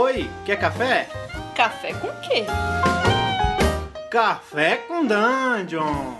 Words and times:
Oi, 0.00 0.30
quer 0.44 0.56
café? 0.60 1.08
Café 1.56 1.92
com 1.92 2.06
quê? 2.20 2.44
Café 4.08 4.76
com 4.76 5.04
Dungeon! 5.04 6.14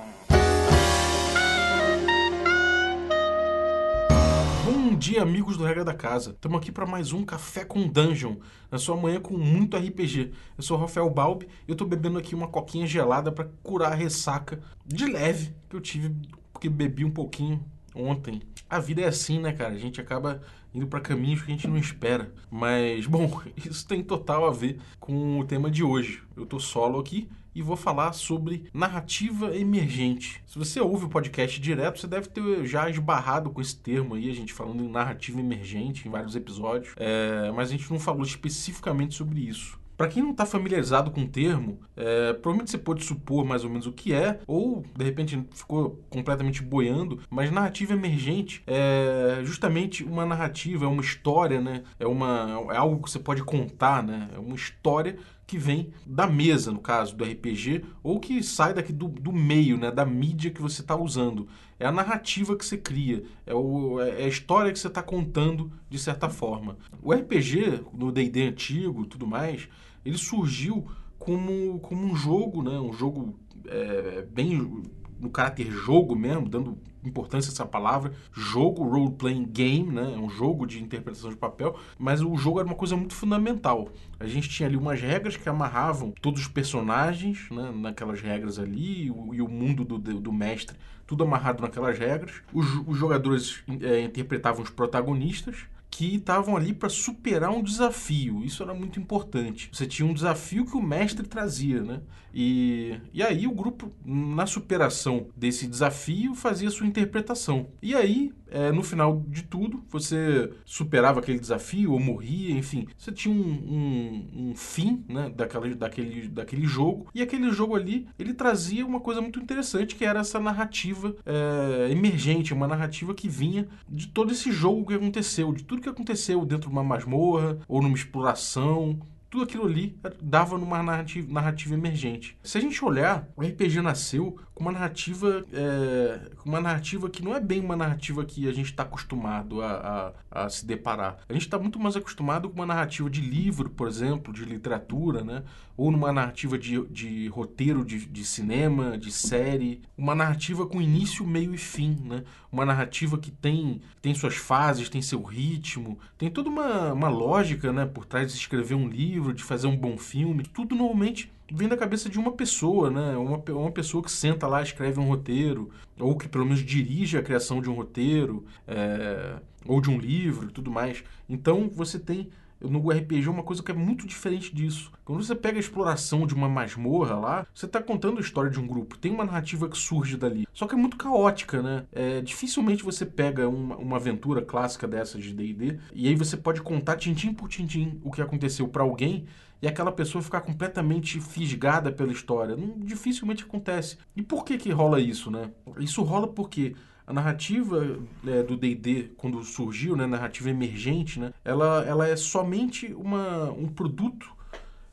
Bom 4.65 4.97
dia, 4.97 5.23
amigos 5.23 5.57
do 5.57 5.65
Regra 5.65 5.85
da 5.85 5.95
Casa. 5.95 6.31
Estamos 6.31 6.59
aqui 6.59 6.73
para 6.73 6.87
mais 6.87 7.13
um 7.13 7.25
Café 7.25 7.65
com 7.65 7.87
Dungeon, 7.87 8.35
na 8.69 8.79
sua 8.79 8.97
manhã 8.97 9.21
com 9.21 9.39
muito 9.39 9.77
RPG. 9.77 10.33
Eu 10.57 10.63
sou 10.65 10.77
o 10.77 10.81
Rafael 10.81 11.09
Balbi 11.09 11.47
e 11.69 11.71
eu 11.71 11.77
tô 11.77 11.85
bebendo 11.85 12.19
aqui 12.19 12.35
uma 12.35 12.49
coquinha 12.49 12.85
gelada 12.85 13.31
para 13.31 13.49
curar 13.63 13.93
a 13.93 13.95
ressaca 13.95 14.59
de 14.85 15.07
leve 15.07 15.55
que 15.71 15.77
eu 15.77 15.81
tive 15.81 16.17
porque 16.53 16.69
bebi 16.69 17.05
um 17.05 17.13
pouquinho 17.13 17.65
ontem. 17.99 18.41
A 18.71 18.79
vida 18.79 19.03
é 19.03 19.09
assim, 19.09 19.39
né, 19.41 19.53
cara? 19.53 19.75
A 19.75 19.79
gente 19.79 20.01
acaba 20.01 20.41
indo 20.75 20.87
para 20.87 21.01
caminhos 21.01 21.43
que 21.43 21.51
a 21.51 21.55
gente 21.55 21.67
não 21.67 21.77
espera. 21.77 22.33
Mas, 22.51 23.05
bom, 23.09 23.41
isso 23.57 23.87
tem 23.87 24.03
total 24.03 24.47
a 24.47 24.53
ver 24.53 24.79
com 25.01 25.41
o 25.41 25.45
tema 25.45 25.71
de 25.71 25.83
hoje. 25.83 26.23
Eu 26.37 26.47
tô 26.47 26.61
solo 26.61 26.99
aqui 27.01 27.29
e 27.55 27.63
vou 27.63 27.77
falar 27.77 28.13
sobre 28.13 28.65
narrativa 28.73 29.57
emergente. 29.57 30.41
Se 30.47 30.59
você 30.59 30.81
ouve 30.81 31.07
o 31.07 31.09
podcast 31.09 31.61
direto, 31.61 31.99
você 31.99 32.07
deve 32.07 32.29
ter 32.29 32.65
já 32.65 32.89
esbarrado 32.89 33.51
com 33.51 33.61
esse 33.61 33.77
termo 33.77 34.15
aí, 34.15 34.31
a 34.31 34.35
gente 34.35 34.53
falando 34.53 34.83
em 34.83 34.89
narrativa 34.89 35.41
emergente 35.41 36.07
em 36.07 36.11
vários 36.11 36.37
episódios, 36.37 36.95
é, 36.97 37.51
mas 37.51 37.69
a 37.69 37.73
gente 37.73 37.91
não 37.91 37.99
falou 37.99 38.23
especificamente 38.23 39.15
sobre 39.15 39.41
isso. 39.41 39.79
Para 39.99 40.07
quem 40.07 40.23
não 40.23 40.31
está 40.31 40.47
familiarizado 40.47 41.11
com 41.11 41.23
o 41.23 41.29
termo, 41.29 41.81
é, 41.97 42.33
provavelmente 42.33 42.71
você 42.71 42.79
pode 42.79 43.05
supor 43.05 43.45
mais 43.45 43.65
ou 43.65 43.71
menos 43.71 43.85
o 43.85 43.93
que 43.93 44.13
é, 44.13 44.39
ou 44.47 44.85
de 44.97 45.05
repente 45.05 45.45
ficou 45.51 46.01
completamente 46.09 46.63
boiando, 46.63 47.19
mas 47.29 47.51
narrativa 47.51 47.95
emergente 47.95 48.63
é 48.65 49.41
justamente 49.43 50.05
uma 50.05 50.25
narrativa, 50.25 50.85
é 50.85 50.89
uma 50.89 51.03
história, 51.03 51.61
né? 51.61 51.83
É, 51.99 52.07
uma, 52.07 52.65
é 52.71 52.77
algo 52.77 53.03
que 53.03 53.11
você 53.11 53.19
pode 53.19 53.43
contar, 53.43 54.05
né? 54.05 54.29
É 54.37 54.39
uma 54.39 54.55
história 54.55 55.19
que 55.49 55.59
vem 55.59 55.91
da 56.07 56.27
mesa, 56.27 56.71
no 56.71 56.79
caso 56.79 57.17
do 57.17 57.25
RPG, 57.25 57.83
ou 58.03 58.21
que 58.21 58.43
sai 58.43 58.75
daqui 58.75 58.93
do, 58.93 59.09
do 59.09 59.33
meio, 59.33 59.79
né, 59.79 59.91
da 59.91 60.05
mídia 60.05 60.51
que 60.51 60.61
você 60.61 60.83
está 60.83 60.95
usando. 60.95 61.49
É 61.81 61.87
a 61.87 61.93
narrativa 61.93 62.55
que 62.55 62.67
você 62.67 62.77
cria, 62.77 63.23
é, 63.47 63.55
o, 63.55 63.99
é 63.99 64.25
a 64.25 64.29
história 64.29 64.71
que 64.71 64.79
você 64.79 64.89
está 64.89 65.03
contando 65.03 65.73
de 65.89 65.99
certa 65.99 66.29
forma. 66.29 66.77
O 67.03 67.15
RPG, 67.15 67.81
no 67.95 68.13
D&D 68.13 68.43
antigo 68.43 69.07
tudo 69.07 69.27
mais, 69.27 69.67
ele 70.05 70.19
surgiu 70.19 70.87
como, 71.19 71.79
como 71.81 72.07
um 72.07 72.17
jogo, 72.17 72.63
né, 72.63 72.79
um 72.79 72.93
jogo 72.93 73.39
é, 73.67 74.27
bem 74.31 74.83
no 75.19 75.31
caráter 75.31 75.71
jogo 75.71 76.15
mesmo, 76.15 76.49
dando 76.49 76.79
importância 77.05 77.51
a 77.51 77.53
essa 77.53 77.67
palavra, 77.67 78.13
jogo, 78.33 78.85
role-playing 78.85 79.47
game, 79.47 79.91
né? 79.91 80.13
É 80.15 80.19
um 80.19 80.29
jogo 80.29 80.67
de 80.67 80.83
interpretação 80.83 81.31
de 81.31 81.37
papel, 81.37 81.77
mas 81.99 82.21
o 82.23 82.37
jogo 82.37 82.61
era 82.61 82.67
uma 82.67 82.75
coisa 82.75 82.97
muito 82.97 83.15
fundamental. 83.15 83.89
A 84.19 84.27
gente 84.27 84.49
tinha 84.49 84.69
ali 84.69 84.77
umas 84.77 85.01
regras 85.01 85.37
que 85.37 85.49
amarravam 85.49 86.13
todos 86.21 86.43
os 86.43 86.49
personagens, 86.49 87.49
né? 87.51 87.73
Naquelas 87.75 88.21
regras 88.21 88.59
ali, 88.59 89.07
e 89.07 89.11
o, 89.11 89.35
e 89.35 89.43
o 89.43 89.49
mundo 89.49 89.85
do, 89.85 89.99
do, 89.99 90.33
mestre, 90.33 90.77
tudo 91.07 91.25
amarrado 91.25 91.63
naquelas 91.63 91.99
regras. 91.99 92.43
Os, 92.53 92.67
os 92.87 92.97
jogadores 92.97 93.63
é, 93.81 94.03
interpretavam 94.03 94.63
os 94.63 94.71
protagonistas, 94.71 95.67
que 95.99 96.15
estavam 96.15 96.57
ali 96.57 96.73
para 96.73 96.89
superar 96.89 97.51
um 97.51 97.61
desafio. 97.61 98.45
Isso 98.45 98.63
era 98.63 98.73
muito 98.73 99.01
importante. 99.01 99.69
Você 99.73 99.85
tinha 99.85 100.07
um 100.07 100.15
desafio 100.15 100.65
que 100.65 100.77
o 100.77 100.81
mestre 100.81 101.27
trazia, 101.27 101.83
né? 101.83 102.01
E, 102.33 103.01
e 103.13 103.23
aí 103.23 103.47
o 103.47 103.53
grupo, 103.53 103.93
na 104.05 104.47
superação 104.47 105.29
desse 105.37 105.67
desafio, 105.67 106.35
fazia 106.35 106.71
sua 106.71 106.87
interpretação. 106.87 107.69
E 107.83 107.95
aí, 107.95 108.33
é, 108.51 108.73
no 108.73 108.83
final 108.83 109.25
de 109.29 109.43
tudo, 109.43 109.83
você 109.89 110.51
superava 110.65 111.21
aquele 111.21 111.39
desafio 111.39 111.93
ou 111.93 112.01
morria, 112.01 112.55
enfim. 112.55 112.87
Você 112.97 113.13
tinha 113.13 113.35
um, 113.35 113.41
um, 113.41 114.51
um 114.51 114.55
fim 114.57 115.05
né, 115.09 115.31
daquela, 115.35 115.69
daquele, 115.75 116.29
daquele 116.29 116.67
jogo. 116.67 117.09
E 117.15 117.23
aquele 117.23 117.51
jogo 117.51 117.75
ali, 117.75 118.07
ele 118.19 118.35
trazia 118.35 118.87
uma 118.87 119.01
coisa 119.01 119.21
muito 119.21 119.39
interessante, 119.39 119.95
que 119.95 120.05
era 120.05 120.21
essa 120.21 120.41
narrativa 120.41 121.15
é, 121.25 121.91
emergente, 121.91 122.55
uma 122.55 122.67
narrativa 122.67 123.15
que 123.15 123.29
vinha 123.29 123.69
de 123.89 124.09
todo 124.09 124.33
esse 124.33 124.51
jogo 124.53 124.87
que 124.87 124.95
aconteceu, 124.95 125.53
de 125.53 125.65
tudo 125.65 125.83
que 125.83 125.89
aconteceu 125.89 126.45
dentro 126.45 126.69
de 126.69 126.75
uma 126.75 126.85
masmorra 126.85 127.59
ou 127.69 127.83
numa 127.83 127.97
exploração 127.97 128.99
tudo 129.31 129.45
aquilo 129.45 129.67
ali 129.67 129.99
dava 130.21 130.57
numa 130.57 130.83
narrativa, 130.83 131.33
narrativa 131.33 131.75
emergente. 131.75 132.39
Se 132.43 132.59
a 132.59 132.61
gente 132.61 132.83
olhar, 132.85 133.29
o 133.37 133.43
RPG 133.43 133.81
nasceu 133.81 134.39
uma 134.59 134.73
narrativa, 134.73 135.45
é, 135.53 136.31
uma 136.45 136.61
narrativa 136.61 137.09
que 137.09 137.23
não 137.23 137.35
é 137.35 137.41
bem 137.41 137.61
uma 137.61 137.77
narrativa 137.77 138.25
que 138.25 138.49
a 138.49 138.53
gente 138.53 138.67
está 138.67 138.83
acostumado 138.83 139.63
a, 139.63 140.13
a, 140.31 140.45
a, 140.45 140.49
se 140.49 140.67
deparar. 140.67 141.19
A 141.29 141.33
gente 141.33 141.43
está 141.43 141.59
muito 141.59 141.79
mais 141.79 141.97
acostumado 141.97 142.49
com 142.49 142.57
uma 142.57 142.67
narrativa 142.67 143.09
de 143.09 143.21
livro, 143.21 143.71
por 143.71 143.87
exemplo, 143.87 144.33
de 144.33 144.45
literatura, 144.45 145.23
né? 145.23 145.45
Ou 145.77 145.93
numa 145.93 146.13
narrativa 146.13 146.59
de, 146.59 146.85
de 146.87 147.29
roteiro 147.29 147.85
de, 147.85 148.05
de 148.07 148.25
cinema, 148.25 148.99
de 148.99 149.13
série, 149.13 149.81
uma 149.97 150.15
narrativa 150.15 150.67
com 150.67 150.83
início, 150.83 151.25
meio 151.25 151.55
e 151.55 151.59
fim, 151.59 151.97
né? 152.05 152.25
Uma 152.51 152.65
narrativa 152.65 153.17
que 153.17 153.31
tem, 153.31 153.81
tem 154.03 154.15
suas 154.15 154.35
fases, 154.35 154.89
tem 154.89 155.01
seu 155.01 155.23
ritmo, 155.23 155.99
tem 156.17 156.31
toda 156.31 156.49
uma, 156.49 156.93
uma 156.93 157.09
lógica, 157.09 157.73
né? 157.73 157.87
Por 157.87 158.05
trás 158.05 158.33
de 158.33 158.39
escrever 158.39 158.75
um 158.75 158.89
livro, 158.89 159.33
de 159.33 159.45
fazer 159.45 159.69
um 159.69 159.77
bom 159.77 159.97
filme, 159.97 160.43
tudo 160.43 160.75
normalmente 160.75 161.31
vem 161.51 161.69
da 161.69 161.77
cabeça 161.77 162.09
de 162.09 162.19
uma 162.19 162.33
pessoa, 162.33 162.91
né? 162.91 163.17
Uma, 163.17 163.43
uma 163.53 163.71
pessoa 163.71 164.03
que 164.03 164.11
senta 164.11 164.47
lá, 164.47 164.63
escreve 164.63 165.01
um 165.01 165.07
roteiro, 165.09 165.71
ou 165.99 166.17
que 166.17 166.29
pelo 166.29 166.45
menos 166.45 166.61
dirige 166.61 167.17
a 167.17 167.23
criação 167.23 167.61
de 167.61 167.71
um 167.71 167.75
roteiro, 167.75 168.45
é, 168.67 169.37
ou 169.67 169.81
de 169.81 169.91
um 169.91 169.99
livro 169.99 170.49
e 170.49 170.53
tudo 170.53 170.71
mais. 170.71 171.03
Então 171.29 171.69
você 171.69 171.99
tem 171.99 172.29
no 172.61 172.91
RPG 172.91 173.29
uma 173.29 173.43
coisa 173.43 173.63
que 173.63 173.71
é 173.71 173.75
muito 173.75 174.07
diferente 174.07 174.55
disso. 174.55 174.91
Quando 175.05 175.23
você 175.23 175.35
pega 175.35 175.59
a 175.59 175.61
exploração 175.61 176.27
de 176.27 176.35
uma 176.35 176.49
masmorra 176.49 177.17
lá, 177.17 177.47
você 177.55 177.67
está 177.67 177.83
contando 177.83 178.19
a 178.19 178.21
história 178.21 178.51
de 178.51 178.61
um 178.61 178.67
grupo. 178.67 178.99
Tem 178.99 179.13
uma 179.13 179.25
narrativa 179.25 179.69
que 179.69 179.79
surge 179.79 180.17
dali. 180.17 180.47
Só 180.53 180.67
que 180.67 180.75
é 180.75 180.79
muito 180.79 180.97
caótica, 180.97 181.63
né? 181.63 181.85
É, 181.93 182.21
dificilmente 182.21 182.83
você 182.83 183.07
pega 183.07 183.49
uma, 183.49 183.77
uma 183.77 183.97
aventura 183.97 184.43
clássica 184.43 184.87
dessa 184.87 185.19
de 185.19 185.33
D&D 185.33 185.79
e 185.95 186.09
aí 186.09 186.15
você 186.15 186.37
pode 186.37 186.61
contar 186.63 186.97
tintim 186.97 187.33
por 187.33 187.49
tintim 187.49 188.01
o 188.03 188.11
que 188.11 188.23
aconteceu 188.23 188.69
para 188.69 188.83
alguém 188.83 189.27
e 189.61 189.67
aquela 189.67 189.91
pessoa 189.91 190.23
ficar 190.23 190.41
completamente 190.41 191.21
fisgada 191.21 191.91
pela 191.91 192.13
história. 192.13 192.57
Não, 192.57 192.79
dificilmente 192.79 193.45
acontece. 193.45 193.99
E 194.15 194.23
por 194.23 194.45
que 194.45 194.57
que 194.57 194.71
rola 194.71 195.01
isso, 195.01 195.31
né? 195.31 195.51
Isso 195.79 196.03
rola 196.03 196.29
porque 196.29 196.75
a 197.09 197.13
narrativa 197.13 197.99
é, 198.27 198.43
do 198.43 198.55
D&D, 198.55 199.13
quando 199.17 199.43
surgiu, 199.43 199.97
né, 199.97 200.07
narrativa 200.07 200.51
emergente, 200.51 201.19
né, 201.19 201.33
ela, 201.43 201.83
ela 201.87 202.07
é 202.07 202.15
somente 202.15 202.93
uma, 202.93 203.51
um 203.51 203.67
produto 203.67 204.31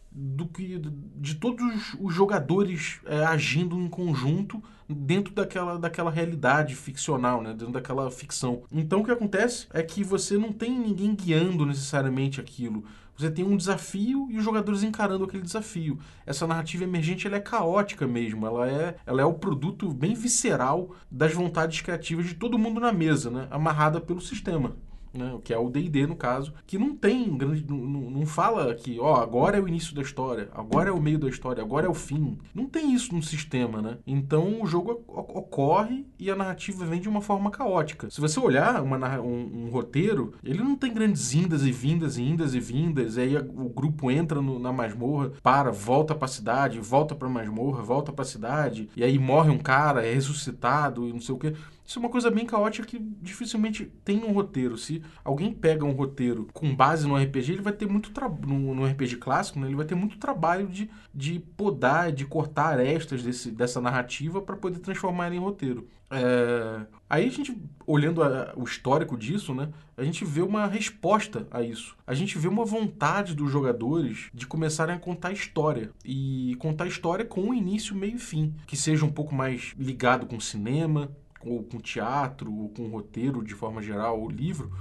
do 0.09 0.47
que 0.47 0.81
de 1.17 1.35
todos 1.35 1.93
os 1.99 2.13
jogadores 2.13 3.01
é, 3.05 3.25
agindo 3.25 3.77
em 3.77 3.89
conjunto 3.89 4.63
dentro 4.87 5.33
daquela, 5.33 5.77
daquela 5.77 6.09
realidade 6.09 6.73
ficcional, 6.73 7.41
né? 7.41 7.49
dentro 7.49 7.73
daquela 7.73 8.09
ficção. 8.09 8.63
Então 8.71 9.01
o 9.01 9.03
que 9.03 9.11
acontece 9.11 9.67
é 9.73 9.83
que 9.83 10.05
você 10.05 10.37
não 10.37 10.53
tem 10.53 10.71
ninguém 10.71 11.13
guiando 11.13 11.65
necessariamente 11.65 12.39
aquilo. 12.39 12.85
Você 13.17 13.31
tem 13.31 13.45
um 13.45 13.55
desafio 13.55 14.27
e 14.29 14.37
os 14.37 14.43
jogadores 14.43 14.83
encarando 14.83 15.23
aquele 15.23 15.43
desafio. 15.43 15.97
Essa 16.25 16.45
narrativa 16.45 16.83
emergente 16.83 17.27
ela 17.27 17.37
é 17.37 17.39
caótica 17.39 18.05
mesmo, 18.05 18.45
ela 18.45 18.69
é, 18.69 18.95
ela 19.05 19.21
é 19.21 19.25
o 19.25 19.33
produto 19.33 19.91
bem 19.93 20.13
visceral 20.13 20.93
das 21.09 21.33
vontades 21.33 21.81
criativas 21.81 22.25
de 22.25 22.35
todo 22.35 22.59
mundo 22.59 22.79
na 22.79 22.91
mesa, 22.91 23.29
né? 23.29 23.47
amarrada 23.49 24.01
pelo 24.01 24.19
sistema 24.19 24.75
né, 25.17 25.37
que 25.43 25.53
é 25.53 25.57
o 25.57 25.69
D&D 25.69 26.07
no 26.07 26.15
caso, 26.15 26.53
que 26.65 26.77
não 26.77 26.95
tem 26.95 27.35
grande, 27.37 27.65
não, 27.67 27.77
não 27.77 28.25
fala 28.25 28.73
que, 28.75 28.99
ó, 28.99 29.15
agora 29.15 29.57
é 29.57 29.61
o 29.61 29.67
início 29.67 29.95
da 29.95 30.01
história, 30.01 30.49
agora 30.53 30.89
é 30.89 30.93
o 30.93 31.01
meio 31.01 31.17
da 31.17 31.29
história, 31.29 31.61
agora 31.61 31.87
é 31.87 31.89
o 31.89 31.93
fim. 31.93 32.37
Não 32.53 32.65
tem 32.65 32.93
isso 32.93 33.13
no 33.13 33.23
sistema, 33.23 33.81
né? 33.81 33.97
Então 34.05 34.61
o 34.61 34.67
jogo 34.67 35.03
ocorre 35.07 36.05
e 36.19 36.29
a 36.29 36.35
narrativa 36.35 36.85
vem 36.85 36.99
de 36.99 37.09
uma 37.09 37.21
forma 37.21 37.51
caótica. 37.51 38.09
Se 38.09 38.21
você 38.21 38.39
olhar 38.39 38.81
uma, 38.81 39.19
um, 39.19 39.65
um, 39.65 39.69
roteiro, 39.69 40.33
ele 40.43 40.63
não 40.63 40.75
tem 40.75 40.93
grandes 40.93 41.33
indas 41.33 41.63
e 41.65 41.71
vindas, 41.71 42.17
e 42.17 42.23
indas 42.23 42.53
e 42.53 42.59
vindas, 42.59 43.17
e 43.17 43.21
aí 43.21 43.37
o 43.37 43.69
grupo 43.69 44.11
entra 44.11 44.41
no, 44.41 44.59
na 44.59 44.71
masmorra, 44.71 45.31
para, 45.41 45.71
volta 45.71 46.13
para 46.13 46.25
a 46.25 46.29
cidade, 46.29 46.79
volta 46.79 47.15
para 47.15 47.29
masmorra, 47.29 47.81
volta 47.81 48.11
para 48.11 48.23
a 48.23 48.27
cidade, 48.27 48.89
e 48.95 49.03
aí 49.03 49.17
morre 49.17 49.49
um 49.49 49.57
cara, 49.57 50.05
é 50.05 50.13
ressuscitado 50.13 51.07
e 51.07 51.13
não 51.13 51.21
sei 51.21 51.35
o 51.35 51.37
que. 51.37 51.53
Isso 51.85 51.99
é 51.99 52.01
uma 52.01 52.09
coisa 52.09 52.31
bem 52.31 52.45
caótica 52.45 52.87
que 52.87 52.99
dificilmente 53.21 53.91
tem 54.03 54.23
um 54.23 54.31
roteiro. 54.31 54.77
Se 54.77 55.03
alguém 55.23 55.53
pega 55.53 55.85
um 55.85 55.91
roteiro 55.91 56.47
com 56.51 56.75
base 56.75 57.07
no 57.07 57.15
RPG, 57.15 57.53
ele 57.53 57.61
vai 57.61 57.73
ter 57.73 57.87
muito 57.87 58.11
trabalho. 58.11 58.73
No, 58.73 58.85
RPG 58.85 59.17
clássico, 59.17 59.59
né? 59.59 59.67
ele 59.67 59.75
vai 59.75 59.85
ter 59.85 59.95
muito 59.95 60.17
trabalho 60.17 60.67
de, 60.67 60.89
de 61.13 61.39
podar, 61.39 62.11
de 62.11 62.25
cortar 62.25 62.73
arestas 62.73 63.21
desse, 63.21 63.51
dessa 63.51 63.79
narrativa 63.79 64.41
para 64.41 64.55
poder 64.55 64.79
transformar 64.79 65.27
ela 65.27 65.35
em 65.35 65.39
roteiro. 65.39 65.87
É... 66.09 66.85
Aí 67.07 67.27
a 67.27 67.29
gente, 67.29 67.55
olhando 67.85 68.23
a, 68.23 68.53
o 68.55 68.63
histórico 68.63 69.17
disso, 69.17 69.53
né, 69.53 69.69
a 69.95 70.03
gente 70.03 70.25
vê 70.25 70.41
uma 70.41 70.65
resposta 70.65 71.47
a 71.51 71.61
isso. 71.61 71.95
A 72.05 72.13
gente 72.13 72.37
vê 72.37 72.47
uma 72.47 72.65
vontade 72.65 73.35
dos 73.35 73.51
jogadores 73.51 74.29
de 74.33 74.47
começarem 74.47 74.95
a 74.95 74.99
contar 74.99 75.31
história. 75.31 75.91
E 76.03 76.55
contar 76.57 76.87
história 76.87 77.23
com 77.23 77.53
início, 77.53 77.95
meio 77.95 78.15
e 78.15 78.19
fim. 78.19 78.55
Que 78.65 78.75
seja 78.75 79.05
um 79.05 79.11
pouco 79.11 79.35
mais 79.35 79.73
ligado 79.77 80.25
com 80.25 80.39
cinema, 80.39 81.11
ou 81.45 81.63
com 81.63 81.77
teatro, 81.79 82.51
ou 82.53 82.69
com 82.69 82.87
roteiro 82.87 83.43
de 83.43 83.53
forma 83.53 83.81
geral, 83.81 84.19
ou 84.19 84.29
livro, 84.29 84.71